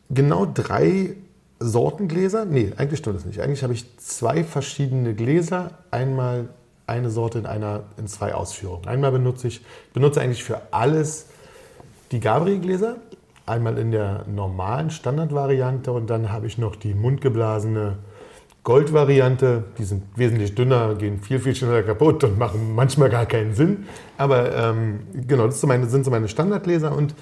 genau 0.09 0.47
drei 0.47 1.17
Sorten 1.59 2.09
Gläser. 2.09 2.45
Nee, 2.45 2.73
eigentlich 2.77 3.01
stimmt 3.01 3.17
das 3.17 3.25
nicht. 3.25 3.41
Eigentlich 3.41 3.63
habe 3.63 3.73
ich 3.73 3.85
zwei 3.99 4.45
verschiedene 4.45 5.15
Gläser. 5.15 5.79
Einmal 5.91 6.49
eine 6.91 7.11
Sorte 7.11 7.39
in, 7.39 7.47
einer, 7.47 7.85
in 7.97 8.07
zwei 8.07 8.35
Ausführungen. 8.35 8.87
Einmal 8.87 9.13
benutze 9.13 9.49
ich 9.49 9.63
benutze 9.95 10.21
eigentlich 10.21 10.45
für 10.45 10.61
alles 10.73 11.27
die 12.13 12.21
Gabriel-Gläser. 12.21 12.97
Einmal 13.47 13.79
in 13.79 13.91
der 13.91 14.27
normalen 14.27 14.91
Standardvariante 14.91 15.91
und 15.93 16.11
dann 16.11 16.31
habe 16.31 16.47
ich 16.47 16.59
noch 16.59 16.77
die 16.77 16.95
mundgeblasene 16.95 17.99
Goldvariante. 18.63 19.65
Die 19.79 19.85
sind 19.85 20.05
wesentlich 20.17 20.55
dünner, 20.55 20.95
gehen 20.95 21.19
viel, 21.19 21.41
viel 21.41 21.55
schneller 21.55 21.83
kaputt 21.83 22.23
und 22.25 22.39
machen 22.39 22.75
manchmal 22.75 23.09
gar 23.09 23.27
keinen 23.27 23.55
Sinn. 23.55 23.87
Aber 24.19 24.55
ähm, 24.55 25.01
genau, 25.27 25.47
das 25.47 25.61
sind 25.61 26.05
so 26.05 26.11
meine, 26.11 26.29
Standardgläser 26.29 26.95
und 26.95 27.15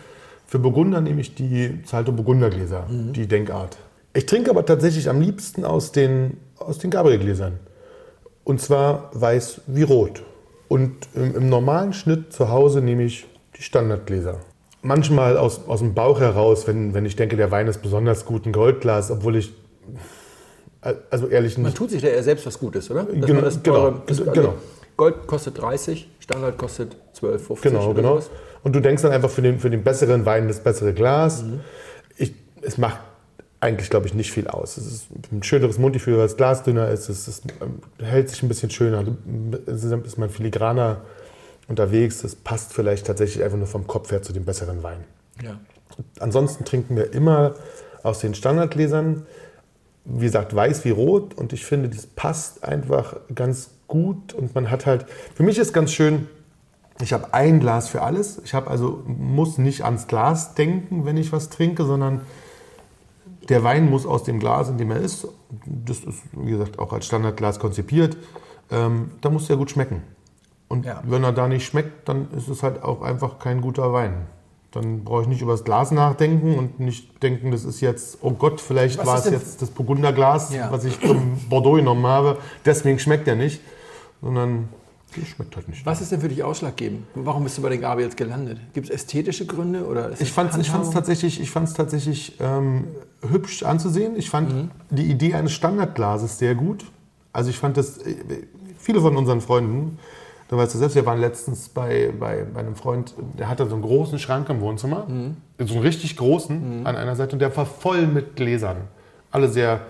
für 0.46 0.58
Burgunder 0.58 1.00
nehme 1.00 1.20
ich 1.20 1.34
die 1.34 1.80
Salto 1.84 2.10
Burgundergläser, 2.10 2.86
die 2.88 3.26
Denkart. 3.26 3.76
Ich 4.14 4.24
trinke 4.26 4.50
aber 4.50 4.64
tatsächlich 4.64 5.08
am 5.08 5.20
liebsten 5.20 5.64
aus 5.64 5.92
den, 5.92 6.38
aus 6.58 6.78
den 6.78 6.90
Gabriel-Gläsern. 6.90 7.60
Und 8.48 8.62
zwar 8.62 9.10
weiß 9.12 9.60
wie 9.66 9.82
rot. 9.82 10.22
Und 10.68 10.94
im, 11.14 11.36
im 11.36 11.48
normalen 11.50 11.92
Schnitt 11.92 12.32
zu 12.32 12.48
Hause 12.48 12.80
nehme 12.80 13.02
ich 13.04 13.26
die 13.58 13.62
Standardgläser. 13.62 14.36
Manchmal 14.80 15.36
aus, 15.36 15.60
aus 15.68 15.80
dem 15.80 15.92
Bauch 15.92 16.18
heraus, 16.18 16.66
wenn, 16.66 16.94
wenn 16.94 17.04
ich 17.04 17.14
denke, 17.14 17.36
der 17.36 17.50
Wein 17.50 17.66
ist 17.66 17.82
besonders 17.82 18.24
gut, 18.24 18.46
ein 18.46 18.52
Goldglas, 18.52 19.10
obwohl 19.10 19.36
ich, 19.36 19.52
äh, 20.80 20.94
also 21.10 21.26
ehrlich 21.28 21.58
Man 21.58 21.66
nicht. 21.66 21.76
tut 21.76 21.90
sich 21.90 22.00
da 22.00 22.08
eher 22.08 22.22
selbst 22.22 22.46
was 22.46 22.58
Gutes, 22.58 22.90
oder? 22.90 23.02
Dass 23.04 23.12
Genau, 23.14 23.34
man 23.34 23.44
das 23.44 23.62
genau, 23.62 23.76
teure- 23.90 24.02
das, 24.06 24.20
also 24.20 24.30
genau. 24.32 24.54
Gold 24.96 25.26
kostet 25.26 25.60
30, 25.60 26.08
Standard 26.20 26.56
kostet 26.56 26.96
12, 27.12 27.46
15. 27.48 27.70
Genau, 27.72 27.92
genau. 27.92 28.08
sowas. 28.14 28.30
Und 28.62 28.74
du 28.74 28.80
denkst 28.80 29.02
dann 29.02 29.12
einfach 29.12 29.30
für 29.30 29.42
den, 29.42 29.58
für 29.60 29.68
den 29.68 29.82
besseren 29.84 30.24
Wein 30.24 30.48
das 30.48 30.60
bessere 30.60 30.94
Glas. 30.94 31.42
Mhm. 31.42 31.60
Ich, 32.16 32.32
es 32.62 32.78
macht 32.78 32.98
eigentlich, 33.60 33.90
glaube 33.90 34.06
ich, 34.06 34.14
nicht 34.14 34.30
viel 34.30 34.46
aus. 34.46 34.76
Es 34.76 34.86
ist 34.86 35.06
ein 35.32 35.42
schöneres 35.42 35.78
Mundgefühl, 35.78 36.16
weil 36.16 36.22
das 36.22 36.36
Glas 36.36 36.62
dünner 36.62 36.88
ist. 36.88 37.08
Es 37.08 37.26
ist, 37.26 37.44
ähm, 37.60 37.80
hält 37.98 38.30
sich 38.30 38.42
ein 38.42 38.48
bisschen 38.48 38.70
schöner. 38.70 39.04
Es 39.66 39.82
ist 39.82 40.18
man 40.18 40.30
filigraner 40.30 41.02
unterwegs. 41.66 42.22
Es 42.22 42.36
passt 42.36 42.72
vielleicht 42.72 43.06
tatsächlich 43.06 43.42
einfach 43.42 43.58
nur 43.58 43.66
vom 43.66 43.86
Kopf 43.86 44.12
her 44.12 44.22
zu 44.22 44.32
dem 44.32 44.44
besseren 44.44 44.82
Wein. 44.82 45.04
Ja. 45.42 45.58
Ansonsten 46.20 46.64
trinken 46.64 46.96
wir 46.96 47.12
immer 47.12 47.54
aus 48.04 48.20
den 48.20 48.34
Standardgläsern. 48.34 49.26
Wie 50.04 50.24
gesagt, 50.24 50.54
weiß 50.54 50.84
wie 50.84 50.90
rot. 50.90 51.34
Und 51.34 51.52
ich 51.52 51.64
finde, 51.64 51.88
das 51.88 52.06
passt 52.06 52.62
einfach 52.62 53.16
ganz 53.34 53.70
gut. 53.88 54.34
Und 54.34 54.54
man 54.54 54.70
hat 54.70 54.86
halt, 54.86 55.06
für 55.34 55.42
mich 55.42 55.58
ist 55.58 55.72
ganz 55.72 55.92
schön, 55.92 56.28
ich 57.00 57.12
habe 57.12 57.34
ein 57.34 57.58
Glas 57.58 57.88
für 57.88 58.02
alles. 58.02 58.40
Ich 58.44 58.54
habe 58.54 58.70
also, 58.70 59.02
muss 59.06 59.58
nicht 59.58 59.84
ans 59.84 60.06
Glas 60.06 60.54
denken, 60.54 61.04
wenn 61.04 61.16
ich 61.16 61.32
was 61.32 61.48
trinke, 61.48 61.84
sondern 61.84 62.22
der 63.48 63.64
Wein 63.64 63.88
muss 63.88 64.06
aus 64.06 64.24
dem 64.24 64.38
Glas, 64.40 64.68
in 64.68 64.78
dem 64.78 64.90
er 64.90 64.98
ist, 65.00 65.26
das 65.66 66.00
ist, 66.00 66.22
wie 66.32 66.50
gesagt, 66.50 66.78
auch 66.78 66.92
als 66.92 67.06
Standardglas 67.06 67.58
konzipiert, 67.58 68.16
ähm, 68.70 69.12
da 69.20 69.30
muss 69.30 69.48
er 69.48 69.56
gut 69.56 69.70
schmecken. 69.70 70.02
Und 70.68 70.84
Ja. 70.84 71.02
wenn 71.06 71.24
er 71.24 71.32
da 71.32 71.48
nicht 71.48 71.64
schmeckt, 71.66 72.08
dann 72.08 72.28
ist 72.36 72.48
es 72.48 72.62
halt 72.62 72.82
auch 72.82 73.00
einfach 73.02 73.38
kein 73.38 73.60
guter 73.62 73.92
Wein. 73.92 74.26
Dann 74.70 75.02
brauche 75.02 75.22
ich 75.22 75.28
nicht 75.28 75.40
über 75.40 75.52
das 75.52 75.64
Glas 75.64 75.92
nachdenken 75.92 76.58
und 76.58 76.78
nicht 76.78 77.22
denken, 77.22 77.50
das 77.52 77.64
ist 77.64 77.80
jetzt, 77.80 78.18
oh 78.20 78.32
Gott, 78.32 78.60
vielleicht 78.60 78.98
Was 78.98 79.06
war 79.06 79.18
es 79.18 79.30
jetzt 79.30 79.62
das 79.62 79.70
Burgunderglas, 79.70 80.52
Ja. 80.54 80.70
was 80.70 80.84
ich 80.84 80.96
vom 80.98 81.38
Bordeaux 81.48 81.76
genommen 81.76 82.06
habe. 82.06 82.36
Deswegen 82.66 82.98
schmeckt 82.98 83.26
er 83.28 83.34
nicht, 83.36 83.62
sondern 84.20 84.68
das 85.16 85.28
schmeckt 85.28 85.56
halt 85.56 85.68
nicht. 85.68 85.84
Was 85.86 86.00
ist 86.00 86.12
denn 86.12 86.20
für 86.20 86.28
dich 86.28 86.42
ausschlaggebend? 86.42 87.04
Warum 87.14 87.44
bist 87.44 87.58
du 87.58 87.62
bei 87.62 87.70
den 87.70 87.80
Gabriels 87.80 88.14
gelandet? 88.16 88.58
Gibt 88.74 88.88
es 88.88 88.94
ästhetische 88.94 89.46
Gründe? 89.46 89.86
Oder 89.86 90.12
Ich 90.20 90.32
fand 90.32 90.52
es 90.52 90.58
ich 90.58 90.70
fand's 90.70 90.90
tatsächlich, 90.90 91.40
ich 91.40 91.50
fand's 91.50 91.72
tatsächlich 91.74 92.36
ähm, 92.40 92.84
hübsch 93.28 93.62
anzusehen. 93.62 94.16
Ich 94.16 94.30
fand 94.30 94.52
Mhm. 94.52 94.70
die 94.90 95.04
Idee 95.10 95.34
eines 95.34 95.52
Standardglases 95.52 96.38
sehr 96.38 96.54
gut. 96.54 96.84
Also 97.32 97.50
ich 97.50 97.58
fand 97.58 97.76
das, 97.76 97.98
äh, 97.98 98.14
viele 98.78 99.00
von 99.00 99.16
unseren 99.16 99.40
Freunden, 99.40 99.98
da 100.48 100.56
weißt 100.56 100.74
du 100.74 100.78
selbst, 100.78 100.94
wir 100.94 101.04
waren 101.04 101.20
letztens 101.20 101.68
bei, 101.68 102.10
bei, 102.18 102.44
bei 102.44 102.60
einem 102.60 102.74
Freund, 102.74 103.14
der 103.38 103.48
hatte 103.48 103.66
so 103.68 103.74
einen 103.74 103.82
großen 103.82 104.18
Schrank 104.18 104.48
im 104.48 104.60
Wohnzimmer, 104.60 105.06
Mhm. 105.06 105.36
so 105.66 105.74
einen 105.74 105.82
richtig 105.82 106.16
großen 106.16 106.86
an 106.86 106.96
einer 106.96 107.16
Seite 107.16 107.32
und 107.34 107.40
der 107.40 107.54
war 107.54 107.66
voll 107.66 108.06
mit 108.06 108.34
Gläsern. 108.36 108.78
Alle 109.30 109.48
sehr 109.48 109.80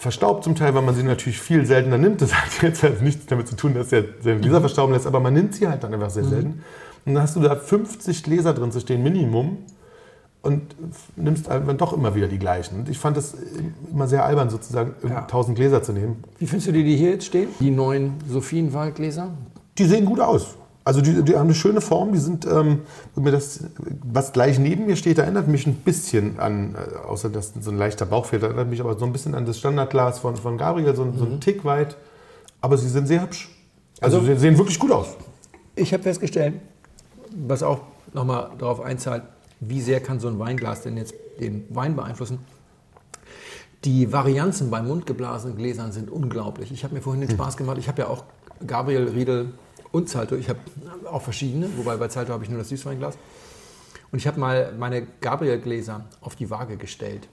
verstaubt 0.00 0.44
zum 0.44 0.54
Teil, 0.54 0.74
weil 0.74 0.80
man 0.80 0.94
sie 0.94 1.02
natürlich 1.02 1.38
viel 1.38 1.66
seltener 1.66 1.98
nimmt. 1.98 2.22
Das 2.22 2.32
hat 2.34 2.62
jetzt 2.62 2.82
halt 2.82 3.02
nichts 3.02 3.26
damit 3.26 3.46
zu 3.48 3.54
tun, 3.54 3.74
dass 3.74 3.92
er 3.92 4.04
seine 4.22 4.40
Gläser 4.40 4.60
verstauben 4.60 4.94
lässt, 4.94 5.06
aber 5.06 5.20
man 5.20 5.34
nimmt 5.34 5.54
sie 5.54 5.68
halt 5.68 5.84
dann 5.84 5.92
einfach 5.92 6.08
sehr 6.08 6.24
selten. 6.24 6.62
Und 7.04 7.14
dann 7.14 7.22
hast 7.22 7.36
du 7.36 7.40
da 7.40 7.54
50 7.54 8.22
Gläser 8.22 8.54
drin 8.54 8.72
zu 8.72 8.80
stehen, 8.80 9.02
Minimum, 9.02 9.58
und 10.42 10.74
nimmst 11.16 11.50
halt 11.50 11.68
dann 11.68 11.76
doch 11.76 11.92
immer 11.92 12.14
wieder 12.14 12.28
die 12.28 12.38
gleichen. 12.38 12.80
Und 12.80 12.88
ich 12.88 12.98
fand 12.98 13.18
das 13.18 13.34
immer 13.90 14.06
sehr 14.06 14.24
albern, 14.24 14.48
sozusagen 14.48 14.94
Ja. 15.06 15.20
1000 15.20 15.54
Gläser 15.56 15.82
zu 15.82 15.92
nehmen. 15.92 16.24
Wie 16.38 16.46
findest 16.46 16.68
du 16.68 16.72
die, 16.72 16.82
die 16.82 16.96
hier 16.96 17.10
jetzt 17.10 17.26
stehen? 17.26 17.48
Die 17.60 17.70
neuen 17.70 18.14
Sophienwaldgläser? 18.26 19.34
Die 19.76 19.84
sehen 19.84 20.06
gut 20.06 20.20
aus. 20.20 20.56
Also 20.90 21.02
die, 21.02 21.22
die 21.22 21.36
haben 21.36 21.42
eine 21.46 21.54
schöne 21.54 21.80
Form. 21.80 22.12
Die 22.12 22.18
sind, 22.18 22.44
ähm, 22.46 22.80
mir 23.14 23.30
das, 23.30 23.60
was 24.02 24.32
gleich 24.32 24.58
neben 24.58 24.86
mir 24.86 24.96
steht, 24.96 25.18
erinnert 25.18 25.46
mich 25.46 25.64
ein 25.68 25.76
bisschen 25.76 26.40
an, 26.40 26.74
äh, 26.74 26.96
außer 27.06 27.28
dass 27.30 27.52
so 27.60 27.70
ein 27.70 27.78
leichter 27.78 28.06
Bauchfehler, 28.06 28.48
erinnert 28.48 28.68
mich 28.68 28.80
aber 28.80 28.98
so 28.98 29.04
ein 29.04 29.12
bisschen 29.12 29.36
an 29.36 29.46
das 29.46 29.56
Standardglas 29.60 30.18
von, 30.18 30.34
von 30.36 30.58
Gabriel, 30.58 30.96
so, 30.96 31.04
ein- 31.04 31.16
so 31.16 31.24
einen 31.26 31.40
Tick 31.40 31.64
weit. 31.64 31.96
Aber 32.60 32.76
sie 32.76 32.88
sind 32.88 33.06
sehr 33.06 33.22
hübsch. 33.22 33.48
Also, 34.00 34.18
Also- 34.18 34.34
sie 34.34 34.40
sehen 34.40 34.58
wirklich 34.58 34.80
gut 34.80 34.90
aus. 34.90 35.10
Ich 35.76 35.92
habe 35.92 36.02
festgestellt, 36.02 36.54
was 37.46 37.62
auch 37.62 37.82
nochmal 38.12 38.50
darauf 38.58 38.80
einzahlt, 38.80 39.22
wie 39.60 39.80
sehr 39.80 40.00
kann 40.00 40.18
so 40.18 40.26
ein 40.26 40.40
Weinglas 40.40 40.82
denn 40.82 40.96
jetzt 40.96 41.14
den 41.38 41.66
Wein 41.70 41.94
beeinflussen. 41.94 42.40
Die 43.84 44.12
Varianzen 44.12 44.70
bei 44.70 44.82
mundgeblasenen 44.82 45.56
Gläsern 45.56 45.92
sind 45.92 46.10
unglaublich. 46.10 46.72
Ich 46.72 46.82
habe 46.82 46.94
mir 46.94 47.00
vorhin 47.00 47.20
den 47.20 47.30
Spaß 47.30 47.56
gemacht. 47.56 47.78
Ich 47.78 47.86
habe 47.88 48.02
ja 48.02 48.08
auch 48.08 48.24
Gabriel, 48.66 49.08
Riedel 49.08 49.52
und 49.92 50.08
Zalto. 50.08 50.36
Ich 50.36 50.48
habe 50.48 50.58
auch 51.10 51.22
verschiedene, 51.22 51.68
wobei 51.76 51.96
bei 51.96 52.08
Zalto 52.08 52.32
habe 52.32 52.44
ich 52.44 52.50
nur 52.50 52.58
das 52.58 52.68
Süßweinglas. 52.68 53.16
Und 54.12 54.18
ich 54.18 54.26
habe 54.26 54.40
mal 54.40 54.72
meine 54.78 55.06
Gabriel-Gläser 55.20 56.04
auf 56.20 56.36
die 56.36 56.50
Waage 56.50 56.76
gestellt. 56.76 57.28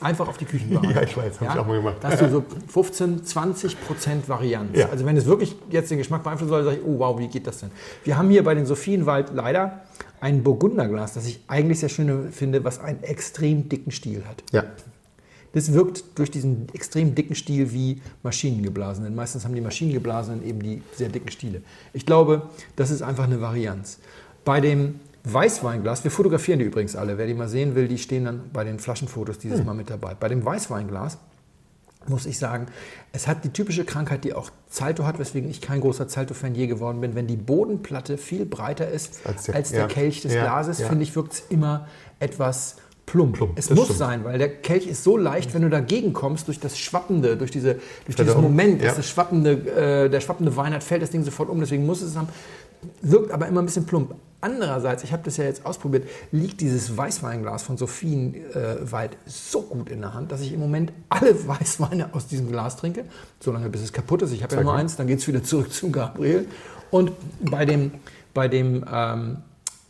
Einfach 0.00 0.28
auf 0.28 0.36
die 0.36 0.44
Küchenwaage. 0.44 0.88
Ja, 0.94 1.02
ich 1.02 1.16
weiß, 1.16 1.40
habe 1.40 1.52
ich 1.52 1.58
auch 1.58 1.66
mal 1.66 1.76
gemacht. 1.76 1.96
Da 2.00 2.10
hast 2.10 2.20
du 2.20 2.28
so 2.28 2.44
15, 2.68 3.24
20 3.24 3.80
Prozent 3.80 4.28
Varianz. 4.28 4.76
Ja. 4.76 4.88
Also 4.88 5.06
wenn 5.06 5.16
es 5.16 5.26
wirklich 5.26 5.54
jetzt 5.70 5.90
den 5.90 5.98
Geschmack 5.98 6.22
beeinflussen 6.22 6.50
soll, 6.50 6.64
sage 6.64 6.76
ich, 6.78 6.84
oh 6.84 6.98
wow, 6.98 7.18
wie 7.18 7.28
geht 7.28 7.46
das 7.46 7.60
denn? 7.60 7.70
Wir 8.02 8.18
haben 8.18 8.28
hier 8.30 8.42
bei 8.42 8.54
den 8.54 8.66
Sophienwald 8.66 9.32
leider 9.34 9.82
ein 10.20 10.42
Burgunderglas, 10.42 11.14
das 11.14 11.26
ich 11.26 11.40
eigentlich 11.48 11.80
sehr 11.80 11.88
schön 11.88 12.32
finde, 12.32 12.64
was 12.64 12.80
einen 12.80 13.02
extrem 13.02 13.68
dicken 13.68 13.90
Stiel 13.90 14.24
hat. 14.26 14.42
Ja. 14.52 14.64
Das 15.54 15.72
wirkt 15.72 16.04
durch 16.16 16.30
diesen 16.30 16.68
extrem 16.74 17.14
dicken 17.14 17.34
Stiel 17.34 17.72
wie 17.72 18.02
Maschinengeblasenen. 18.22 19.14
Meistens 19.14 19.44
haben 19.44 19.54
die 19.54 19.60
Maschinengeblasenen 19.60 20.44
eben 20.44 20.60
die 20.60 20.82
sehr 20.94 21.08
dicken 21.08 21.30
Stiele. 21.30 21.62
Ich 21.92 22.04
glaube, 22.04 22.50
das 22.76 22.90
ist 22.90 23.02
einfach 23.02 23.24
eine 23.24 23.40
Varianz. 23.40 23.98
Bei 24.44 24.60
dem 24.60 25.00
Weißweinglas, 25.24 26.04
wir 26.04 26.10
fotografieren 26.10 26.58
die 26.58 26.66
übrigens 26.66 26.96
alle, 26.96 27.16
wer 27.16 27.26
die 27.26 27.34
mal 27.34 27.48
sehen 27.48 27.74
will, 27.74 27.88
die 27.88 27.98
stehen 27.98 28.26
dann 28.26 28.50
bei 28.52 28.64
den 28.64 28.78
Flaschenfotos 28.78 29.38
dieses 29.38 29.60
hm. 29.60 29.66
Mal 29.66 29.74
mit 29.74 29.88
dabei. 29.88 30.14
Bei 30.14 30.28
dem 30.28 30.44
Weißweinglas 30.44 31.18
muss 32.06 32.26
ich 32.26 32.38
sagen, 32.38 32.66
es 33.12 33.26
hat 33.26 33.44
die 33.44 33.48
typische 33.48 33.84
Krankheit, 33.84 34.24
die 34.24 34.34
auch 34.34 34.50
Zalto 34.68 35.06
hat, 35.06 35.18
weswegen 35.18 35.48
ich 35.48 35.62
kein 35.62 35.80
großer 35.80 36.08
Zalto-Fan 36.08 36.54
je 36.54 36.66
geworden 36.66 37.00
bin. 37.00 37.14
Wenn 37.14 37.26
die 37.26 37.36
Bodenplatte 37.36 38.18
viel 38.18 38.44
breiter 38.44 38.90
ist 38.90 39.26
als 39.26 39.44
der, 39.44 39.54
als 39.54 39.70
der 39.70 39.80
ja. 39.80 39.86
Kelch 39.86 40.20
des 40.20 40.34
ja, 40.34 40.42
Glases, 40.42 40.80
ja. 40.80 40.88
finde 40.88 41.04
ich, 41.04 41.16
wirkt 41.16 41.32
es 41.32 41.42
immer 41.48 41.88
etwas 42.18 42.76
plump. 43.06 43.36
plump 43.36 43.58
es 43.58 43.70
muss 43.70 43.84
stimmt. 43.84 43.98
sein, 43.98 44.24
weil 44.24 44.38
der 44.38 44.48
Kelch 44.48 44.86
ist 44.86 45.04
so 45.04 45.16
leicht, 45.16 45.54
wenn 45.54 45.62
du 45.62 45.70
dagegen 45.70 46.12
kommst, 46.12 46.48
durch 46.48 46.60
das 46.60 46.78
Schwappende, 46.78 47.36
durch, 47.36 47.50
diese, 47.50 47.76
durch 48.04 48.16
dieses 48.16 48.36
Moment, 48.36 48.82
dass 48.82 48.96
das 48.96 49.08
schwappende, 49.08 49.52
äh, 49.52 50.08
der 50.10 50.20
schwappende 50.20 50.56
Wein 50.56 50.72
hat, 50.72 50.82
fällt 50.82 51.02
das 51.02 51.10
Ding 51.10 51.22
sofort 51.22 51.48
um. 51.48 51.60
Deswegen 51.60 51.86
muss 51.86 52.02
es 52.02 52.16
haben. 52.16 52.28
Wirkt 53.00 53.30
aber 53.30 53.48
immer 53.48 53.62
ein 53.62 53.66
bisschen 53.66 53.86
plump. 53.86 54.14
Andererseits, 54.42 55.02
ich 55.04 55.12
habe 55.12 55.22
das 55.22 55.38
ja 55.38 55.44
jetzt 55.44 55.64
ausprobiert, 55.64 56.06
liegt 56.30 56.60
dieses 56.60 56.94
Weißweinglas 56.94 57.62
von 57.62 57.78
Sophien 57.78 58.34
äh, 58.52 59.08
so 59.24 59.62
gut 59.62 59.88
in 59.88 60.02
der 60.02 60.12
Hand, 60.12 60.32
dass 60.32 60.42
ich 60.42 60.52
im 60.52 60.60
Moment 60.60 60.92
alle 61.08 61.34
Weißweine 61.48 62.12
aus 62.12 62.26
diesem 62.26 62.50
Glas 62.50 62.76
trinke, 62.76 63.06
solange 63.40 63.70
bis 63.70 63.80
es 63.80 63.92
kaputt 63.94 64.20
ist. 64.20 64.32
Ich 64.32 64.42
habe 64.42 64.54
ja 64.56 64.62
nur 64.62 64.74
eins, 64.74 64.96
dann 64.96 65.06
geht 65.06 65.20
es 65.20 65.26
wieder 65.26 65.42
zurück 65.42 65.72
zum 65.72 65.92
Gabriel. 65.92 66.46
Und 66.90 67.12
bei 67.40 67.64
dem, 67.64 67.92
bei 68.34 68.48
dem 68.48 68.84
ähm, 68.92 69.38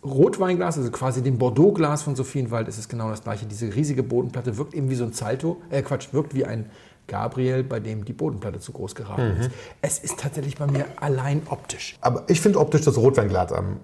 Rotweinglas, 0.05 0.79
also 0.79 0.91
quasi 0.91 1.23
dem 1.23 1.39
Bordeaux-Glas 1.39 2.03
von 2.03 2.15
Sophienwald, 2.15 2.69
ist 2.69 2.79
es 2.79 2.89
genau 2.89 3.11
das 3.11 3.23
gleiche. 3.23 3.47
Diese 3.47 3.75
riesige 3.75 4.03
Bodenplatte 4.03 4.57
wirkt 4.57 4.75
eben 4.75 4.91
wie 4.91 4.95
so 4.95 5.05
ein 5.05 5.13
Salto, 5.13 5.61
äh 5.71 5.83
Quatsch, 5.83 6.13
wirkt 6.13 6.35
wie 6.35 6.45
ein 6.45 6.71
Gabriel, 7.07 7.63
bei 7.63 7.81
dem 7.81 8.05
die 8.05 8.13
Bodenplatte 8.13 8.61
zu 8.61 8.73
groß 8.73 8.95
geraten 8.95 9.35
mhm. 9.35 9.41
ist. 9.41 9.51
Es 9.83 9.99
ist 9.99 10.19
tatsächlich 10.19 10.57
bei 10.57 10.67
mir 10.67 10.87
allein 10.97 11.43
optisch. 11.49 11.97
Aber 12.01 12.25
ich 12.29 12.41
finde 12.41 12.59
optisch 12.59 12.83
das 12.83 12.97
Rotweinglas 12.97 13.53
am 13.53 13.79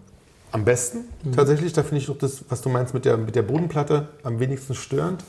am 0.53 0.65
besten 0.65 1.05
mhm. 1.23 1.33
tatsächlich. 1.33 1.73
Da 1.73 1.83
finde 1.83 1.99
ich 1.99 2.07
doch 2.07 2.19
das, 2.19 2.45
was 2.49 2.61
du 2.63 2.69
meinst 2.69 2.95
mit 2.95 3.05
der, 3.05 3.17
mit 3.17 3.35
der 3.37 3.43
Bodenplatte, 3.43 4.09
am 4.23 4.41
wenigsten 4.41 4.75
störend. 4.75 5.25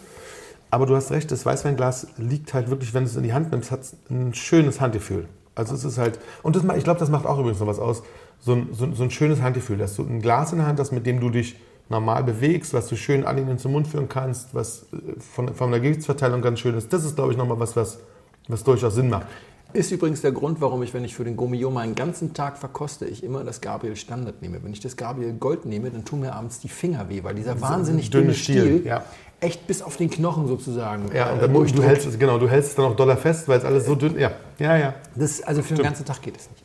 Aber 0.69 0.85
du 0.85 0.95
hast 0.95 1.11
recht, 1.11 1.31
das 1.31 1.45
Weißweinglas 1.45 2.07
liegt 2.17 2.53
halt 2.53 2.69
wirklich, 2.69 2.93
wenn 2.93 3.03
du 3.03 3.09
es 3.09 3.15
in 3.15 3.23
die 3.23 3.33
Hand 3.33 3.51
nimmst, 3.51 3.71
hat 3.71 3.81
es 3.81 3.95
ein 4.09 4.33
schönes 4.33 4.79
Handgefühl. 4.79 5.27
Also 5.55 5.75
es 5.75 5.83
ist 5.83 5.97
halt, 5.97 6.19
und 6.43 6.55
das, 6.55 6.63
ich 6.77 6.83
glaube, 6.83 6.99
das 6.99 7.09
macht 7.09 7.25
auch 7.25 7.39
übrigens 7.39 7.59
noch 7.59 7.67
was 7.67 7.79
aus, 7.79 8.03
so 8.39 8.53
ein, 8.53 8.69
so, 8.71 8.91
so 8.93 9.03
ein 9.03 9.11
schönes 9.11 9.41
Handgefühl, 9.41 9.77
dass 9.77 9.95
du 9.95 10.03
ein 10.03 10.21
Glas 10.21 10.51
in 10.51 10.59
der 10.59 10.67
Hand 10.67 10.79
hast, 10.79 10.91
mit 10.91 11.05
dem 11.05 11.19
du 11.19 11.29
dich 11.29 11.55
normal 11.89 12.23
bewegst, 12.23 12.73
was 12.73 12.87
du 12.87 12.95
schön 12.95 13.25
an 13.25 13.37
ihnen 13.37 13.59
zum 13.59 13.73
Mund 13.73 13.87
führen 13.87 14.09
kannst, 14.09 14.55
was 14.55 14.87
äh, 14.93 15.19
von, 15.19 15.53
von 15.53 15.71
der 15.71 15.81
Gewichtsverteilung 15.81 16.41
ganz 16.41 16.59
schön 16.59 16.75
ist. 16.75 16.91
Das 16.91 17.03
ist, 17.03 17.15
glaube 17.15 17.33
ich, 17.33 17.37
nochmal 17.37 17.59
was, 17.59 17.75
was, 17.75 17.99
was 18.47 18.63
durchaus 18.63 18.95
Sinn 18.95 19.09
macht. 19.09 19.27
Ist 19.73 19.91
übrigens 19.91 20.19
der 20.21 20.33
Grund, 20.33 20.59
warum 20.59 20.83
ich, 20.83 20.93
wenn 20.93 21.05
ich 21.05 21.15
für 21.15 21.23
den 21.23 21.37
Gomillon 21.37 21.73
meinen 21.73 21.95
ganzen 21.95 22.33
Tag 22.33 22.57
verkoste, 22.57 23.05
ich 23.05 23.23
immer 23.23 23.45
das 23.45 23.61
Gabriel 23.61 23.95
Standard 23.95 24.41
nehme. 24.41 24.61
Wenn 24.63 24.73
ich 24.73 24.81
das 24.81 24.97
Gabriel 24.97 25.33
Gold 25.33 25.65
nehme, 25.65 25.89
dann 25.91 26.03
tun 26.03 26.21
mir 26.21 26.33
abends 26.33 26.59
die 26.59 26.67
Finger 26.67 27.07
weh, 27.07 27.23
weil 27.23 27.35
dieser 27.35 27.61
wahnsinnig 27.61 28.09
dünne, 28.09 28.25
dünne 28.25 28.35
Stiel, 28.35 28.61
Stiel 28.61 28.85
ja. 28.85 29.03
Echt 29.41 29.67
bis 29.67 29.81
auf 29.81 29.97
den 29.97 30.09
Knochen 30.09 30.47
sozusagen. 30.47 31.13
Ja, 31.13 31.35
äh, 31.35 31.45
und 31.45 31.77
du 31.77 31.83
hältst, 31.83 32.19
genau, 32.19 32.37
du 32.37 32.47
hältst 32.47 32.69
es 32.69 32.75
dann 32.75 32.85
auch 32.85 32.95
doller 32.95 33.17
fest, 33.17 33.47
weil 33.47 33.57
es 33.57 33.65
alles 33.65 33.85
so 33.85 33.95
dünn 33.95 34.17
Ja, 34.17 34.31
ja, 34.59 34.77
ja. 34.77 34.93
Das, 35.15 35.41
also 35.41 35.61
für 35.61 35.67
Stimmt. 35.67 35.79
den 35.79 35.83
ganzen 35.85 36.05
Tag 36.05 36.21
geht 36.21 36.37
es 36.37 36.49
nicht. 36.49 36.63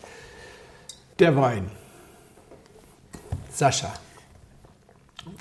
Der 1.19 1.35
Wein. 1.37 1.71
Sascha. 3.51 3.93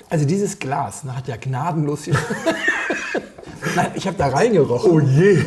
Also 0.08 0.24
dieses 0.24 0.58
Glas 0.58 1.04
ne, 1.04 1.14
hat 1.14 1.28
ja 1.28 1.36
gnadenlos 1.36 2.04
hier. 2.04 2.16
Nein, 3.76 3.90
ich 3.94 4.06
habe 4.06 4.16
da 4.16 4.28
reingerochen. 4.28 4.90
Oh 4.90 5.00
je. 5.00 5.38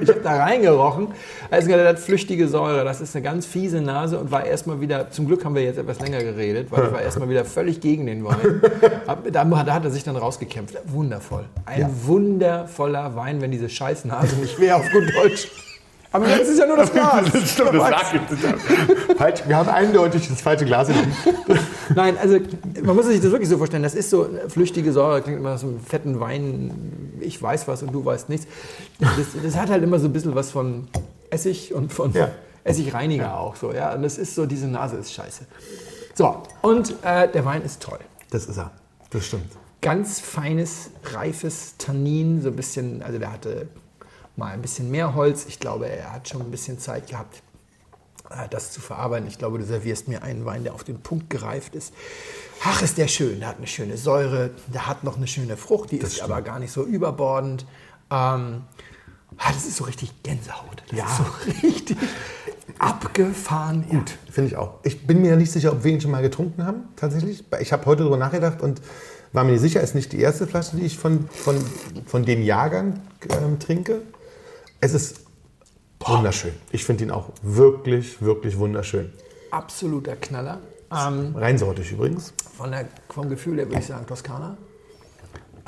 ich 0.00 0.08
habe 0.08 0.20
da 0.22 0.36
reingerochen. 0.36 1.08
Also 1.50 1.68
das 1.70 1.88
hat 1.88 1.98
flüchtige 1.98 2.46
Säure. 2.48 2.84
Das 2.84 3.00
ist 3.00 3.16
eine 3.16 3.24
ganz 3.24 3.46
fiese 3.46 3.80
Nase 3.80 4.18
und 4.18 4.30
war 4.30 4.44
erstmal 4.44 4.80
wieder, 4.80 5.10
zum 5.10 5.26
Glück 5.26 5.44
haben 5.44 5.54
wir 5.54 5.62
jetzt 5.62 5.78
etwas 5.78 5.98
länger 6.00 6.22
geredet, 6.22 6.70
weil 6.70 6.86
ich 6.86 6.92
war 6.92 7.02
erstmal 7.02 7.28
wieder 7.28 7.44
völlig 7.44 7.80
gegen 7.80 8.06
den 8.06 8.24
Wein. 8.24 8.60
Da, 9.32 9.44
da 9.44 9.74
hat 9.74 9.84
er 9.84 9.90
sich 9.90 10.04
dann 10.04 10.16
rausgekämpft. 10.16 10.76
Wundervoll. 10.86 11.44
Ein 11.64 11.80
ja. 11.80 11.90
wundervoller 12.04 13.16
Wein, 13.16 13.40
wenn 13.40 13.50
diese 13.50 13.68
Scheißnase 13.68 14.36
nicht 14.36 14.60
wäre 14.60 14.76
auf 14.76 14.90
gut 14.90 15.04
Deutsch. 15.14 15.48
Aber 16.12 16.28
jetzt 16.28 16.48
ist 16.48 16.58
ja 16.58 16.66
nur 16.66 16.76
das 16.76 16.92
Glas. 16.92 17.32
das 17.32 17.50
stimmt, 17.50 17.74
das 17.74 18.40
sag 18.42 18.56
ich. 18.56 19.16
Falsch, 19.16 19.42
wir 19.46 19.56
haben 19.56 19.68
eindeutig 19.68 20.28
das 20.28 20.42
falsche 20.42 20.66
Glas 20.66 20.90
in 20.90 20.94
Nein, 21.94 22.18
also 22.18 22.38
man 22.82 22.94
muss 22.94 23.06
sich 23.06 23.20
das 23.20 23.30
wirklich 23.30 23.48
so 23.48 23.56
vorstellen. 23.56 23.82
Das 23.82 23.94
ist 23.94 24.10
so 24.10 24.28
flüchtige 24.48 24.92
Säure, 24.92 25.22
klingt 25.22 25.38
immer 25.38 25.56
so 25.56 25.68
einen 25.68 25.80
fetten 25.80 26.20
Wein. 26.20 27.18
Ich 27.20 27.40
weiß 27.40 27.66
was 27.66 27.82
und 27.82 27.92
du 27.92 28.04
weißt 28.04 28.28
nichts. 28.28 28.46
Das, 29.00 29.10
das 29.42 29.56
hat 29.56 29.70
halt 29.70 29.82
immer 29.82 29.98
so 29.98 30.06
ein 30.06 30.12
bisschen 30.12 30.34
was 30.34 30.50
von 30.50 30.88
Essig 31.30 31.72
und 31.72 31.92
von 31.92 32.12
ja. 32.12 32.30
Essigreiniger 32.64 33.24
ja. 33.24 33.36
auch 33.36 33.56
so. 33.56 33.72
Ja? 33.72 33.94
Und 33.94 34.02
das 34.02 34.18
ist 34.18 34.34
so, 34.34 34.44
diese 34.44 34.68
Nase 34.68 34.96
ist 34.96 35.12
scheiße. 35.12 35.46
So, 36.14 36.42
und 36.60 36.94
äh, 37.02 37.28
der 37.28 37.44
Wein 37.46 37.62
ist 37.62 37.82
toll. 37.82 38.00
Das 38.30 38.46
ist 38.46 38.58
er. 38.58 38.70
Das 39.10 39.26
stimmt. 39.26 39.50
Ganz 39.80 40.20
feines, 40.20 40.90
reifes 41.14 41.74
Tannin, 41.78 42.42
so 42.42 42.48
ein 42.48 42.56
bisschen, 42.56 43.02
also 43.02 43.18
der 43.18 43.32
hatte 43.32 43.66
mal 44.42 44.52
ein 44.52 44.60
bisschen 44.60 44.90
mehr 44.90 45.14
Holz. 45.14 45.46
Ich 45.46 45.60
glaube, 45.60 45.88
er 45.88 46.12
hat 46.12 46.28
schon 46.28 46.40
ein 46.40 46.50
bisschen 46.50 46.78
Zeit 46.80 47.08
gehabt, 47.08 47.42
äh, 48.28 48.48
das 48.50 48.72
zu 48.72 48.80
verarbeiten. 48.80 49.28
Ich 49.28 49.38
glaube, 49.38 49.58
du 49.58 49.64
servierst 49.64 50.08
mir 50.08 50.24
einen 50.24 50.44
Wein, 50.44 50.64
der 50.64 50.74
auf 50.74 50.82
den 50.82 51.00
Punkt 51.00 51.30
gereift 51.30 51.76
ist. 51.76 51.94
Ach, 52.64 52.82
ist 52.82 52.98
der 52.98 53.06
schön. 53.06 53.38
Der 53.38 53.48
hat 53.50 53.58
eine 53.58 53.68
schöne 53.68 53.96
Säure, 53.96 54.50
der 54.66 54.88
hat 54.88 55.04
noch 55.04 55.16
eine 55.16 55.28
schöne 55.28 55.56
Frucht, 55.56 55.92
die 55.92 56.00
das 56.00 56.10
ist 56.10 56.16
stimmt. 56.16 56.32
aber 56.32 56.42
gar 56.42 56.58
nicht 56.58 56.72
so 56.72 56.84
überbordend. 56.84 57.66
Ähm, 58.10 58.62
ah, 59.38 59.52
das 59.52 59.64
ist 59.64 59.76
so 59.76 59.84
richtig 59.84 60.12
Gänsehaut. 60.24 60.82
Das 60.88 60.98
ja. 60.98 61.06
ist 61.06 61.16
so 61.18 61.68
richtig 61.68 61.96
abgefahren 62.78 63.86
gut. 63.88 64.10
Ja. 64.10 64.32
Finde 64.32 64.50
ich 64.50 64.56
auch. 64.56 64.80
Ich 64.82 65.06
bin 65.06 65.22
mir 65.22 65.36
nicht 65.36 65.52
sicher, 65.52 65.70
ob 65.70 65.84
wir 65.84 65.92
ihn 65.92 66.00
schon 66.00 66.10
mal 66.10 66.22
getrunken 66.22 66.66
haben, 66.66 66.88
tatsächlich. 66.96 67.44
Ich 67.60 67.72
habe 67.72 67.86
heute 67.86 68.00
darüber 68.00 68.16
nachgedacht 68.16 68.60
und 68.60 68.82
war 69.32 69.44
mir 69.44 69.52
nicht 69.52 69.60
sicher. 69.60 69.80
Es 69.80 69.90
ist 69.90 69.94
nicht 69.94 70.12
die 70.12 70.20
erste 70.20 70.48
Flasche, 70.48 70.76
die 70.76 70.82
ich 70.82 70.98
von, 70.98 71.28
von, 71.28 71.56
von 72.06 72.24
dem 72.24 72.42
Jahrgang 72.42 72.98
ähm, 73.30 73.60
trinke. 73.60 74.02
Es 74.82 74.94
ist 74.94 75.20
wunderschön. 76.00 76.52
Ich 76.72 76.84
finde 76.84 77.04
ihn 77.04 77.12
auch 77.12 77.28
wirklich, 77.40 78.20
wirklich 78.20 78.58
wunderschön. 78.58 79.12
Absoluter 79.52 80.16
Knaller. 80.16 80.58
Ähm, 80.90 81.36
Reinsortig 81.36 81.92
übrigens. 81.92 82.34
Von 82.56 82.72
der, 82.72 82.88
vom 83.08 83.30
Gefühl 83.30 83.58
her 83.58 83.68
würde 83.68 83.78
ich 83.78 83.86
sagen 83.86 84.04
Toskana. 84.08 84.56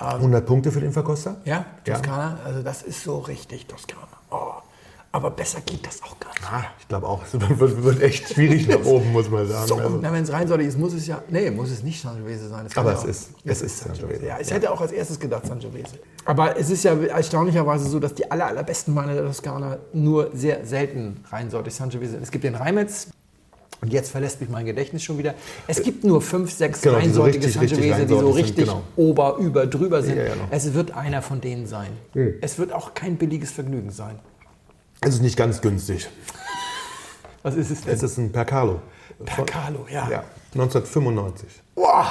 Ähm, 0.01 0.07
100 0.17 0.45
Punkte 0.45 0.73
für 0.73 0.81
den 0.81 0.91
Verkoster? 0.91 1.41
Ja, 1.45 1.65
Toskana. 1.85 2.39
Ja. 2.39 2.45
Also 2.45 2.63
das 2.65 2.83
ist 2.83 3.05
so 3.05 3.21
richtig 3.21 3.69
Toskana. 3.69 4.09
Oh. 4.33 4.55
Aber 5.15 5.31
besser 5.31 5.61
geht 5.61 5.87
das 5.87 6.03
auch 6.03 6.19
gar 6.19 6.31
nicht. 6.31 6.53
Ah, 6.53 6.65
ich 6.77 6.89
glaube 6.89 7.07
auch. 7.07 7.23
Es 7.25 7.61
wird, 7.61 7.85
wird, 7.85 8.03
echt 8.03 8.35
schwierig 8.35 8.67
nach 8.67 8.85
oben, 8.85 9.13
muss 9.13 9.31
man 9.31 9.47
sagen. 9.47 9.69
So, 9.69 9.77
also. 9.77 10.03
Wenn 10.03 10.25
es 10.25 10.33
reinsortig 10.33 10.67
ist, 10.67 10.77
muss 10.77 10.93
es 10.93 11.07
ja. 11.07 11.23
Nee, 11.29 11.53
muss 11.53 11.71
es 11.71 11.85
nicht 11.85 12.03
Sangiovese 12.03 12.49
sein. 12.49 12.67
Aber 12.75 12.93
es, 12.93 12.99
auch, 12.99 13.05
ist, 13.05 13.31
es 13.45 13.63
ist 13.63 13.79
Sangiovese. 13.79 14.27
Ja, 14.27 14.41
ich 14.41 14.49
ja. 14.49 14.57
hätte 14.57 14.73
auch 14.73 14.81
als 14.81 14.91
erstes 14.91 15.21
gedacht 15.21 15.47
Sangiovese. 15.47 16.01
Aber 16.25 16.59
es 16.59 16.69
ist 16.69 16.83
ja 16.83 17.01
erstaunlicherweise 17.01 17.89
so, 17.89 18.01
dass 18.01 18.15
die 18.15 18.29
aller, 18.29 18.47
allerbesten 18.47 18.97
Weine 18.97 19.15
der 19.15 19.25
Toskana 19.25 19.79
nur 19.93 20.31
sehr 20.35 20.67
selten 20.67 21.23
reinsortig 21.31 21.73
Sangiovese 21.73 22.13
sind. 22.15 22.23
Es 22.25 22.33
gibt 22.33 22.43
den 22.43 22.57
Reimetz, 22.57 23.07
und 23.83 23.93
jetzt 23.93 24.11
verlässt 24.11 24.41
mich 24.41 24.51
mein 24.51 24.67
Gedächtnis 24.67 25.05
schon 25.05 25.19
wieder. 25.19 25.35
Es 25.69 25.81
gibt 25.81 26.03
nur 26.03 26.23
fünf, 26.23 26.51
sechs 26.51 26.81
genau, 26.81 26.97
reinsortige 26.97 27.47
so 27.47 27.61
Sangiovese, 27.61 28.07
die 28.07 28.15
so 28.15 28.31
richtig 28.31 28.57
sind, 28.57 28.65
genau. 28.65 28.83
ober, 28.97 29.37
über, 29.39 29.67
drüber 29.67 30.03
sind. 30.03 30.17
Ja, 30.17 30.25
ja, 30.25 30.33
genau. 30.33 30.47
Es 30.51 30.75
wird 30.75 30.97
einer 30.97 31.23
von 31.23 31.41
denen 31.41 31.67
sein. 31.67 31.91
Mhm. 32.15 32.35
Es 32.41 32.59
wird 32.59 32.73
auch 32.73 32.95
kein 32.95 33.17
billiges 33.17 33.53
Vergnügen 33.53 33.91
sein. 33.91 34.19
Es 35.07 35.15
ist 35.17 35.23
nicht 35.23 35.37
ganz 35.37 35.61
günstig. 35.61 36.09
Was 37.43 37.57
ist 37.57 37.71
es 37.71 37.83
denn? 37.83 37.93
Es 37.93 38.03
ist 38.03 38.17
ein 38.17 38.33
Percalo. 38.33 38.81
Percalo, 39.25 39.87
ja. 39.91 40.09
ja 40.09 40.25
1995. 40.55 41.49
Wow. 41.75 42.07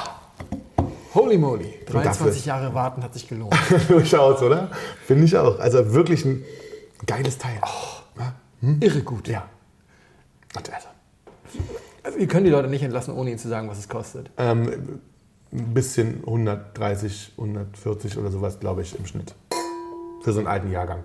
Holy 1.12 1.36
moly. 1.36 1.74
23 1.86 2.46
Jahre 2.46 2.72
warten 2.72 3.02
hat 3.02 3.12
sich 3.12 3.28
gelohnt. 3.28 3.54
Durchaus, 3.88 4.40
oder? 4.42 4.70
Finde 5.06 5.24
ich 5.24 5.36
auch. 5.36 5.58
Also 5.58 5.92
wirklich 5.92 6.24
ein 6.24 6.44
geiles 7.06 7.38
Teil. 7.38 7.60
Oh, 7.62 8.22
hm? 8.60 8.78
Irre 8.80 9.02
gut. 9.02 9.26
Ja. 9.28 9.48
Also. 10.56 10.70
also, 12.04 12.18
wir 12.18 12.28
können 12.28 12.44
die 12.44 12.50
Leute 12.50 12.68
nicht 12.68 12.82
entlassen, 12.82 13.14
ohne 13.14 13.30
ihnen 13.30 13.38
zu 13.40 13.48
sagen, 13.48 13.68
was 13.68 13.78
es 13.78 13.88
kostet. 13.88 14.30
Ähm, 14.36 15.00
ein 15.52 15.74
bisschen 15.74 16.18
130, 16.20 17.32
140 17.36 18.18
oder 18.18 18.30
sowas, 18.30 18.60
glaube 18.60 18.82
ich, 18.82 18.96
im 18.96 19.06
Schnitt. 19.06 19.34
Für 20.22 20.32
so 20.32 20.38
einen 20.38 20.46
alten 20.46 20.70
Jahrgang 20.70 21.04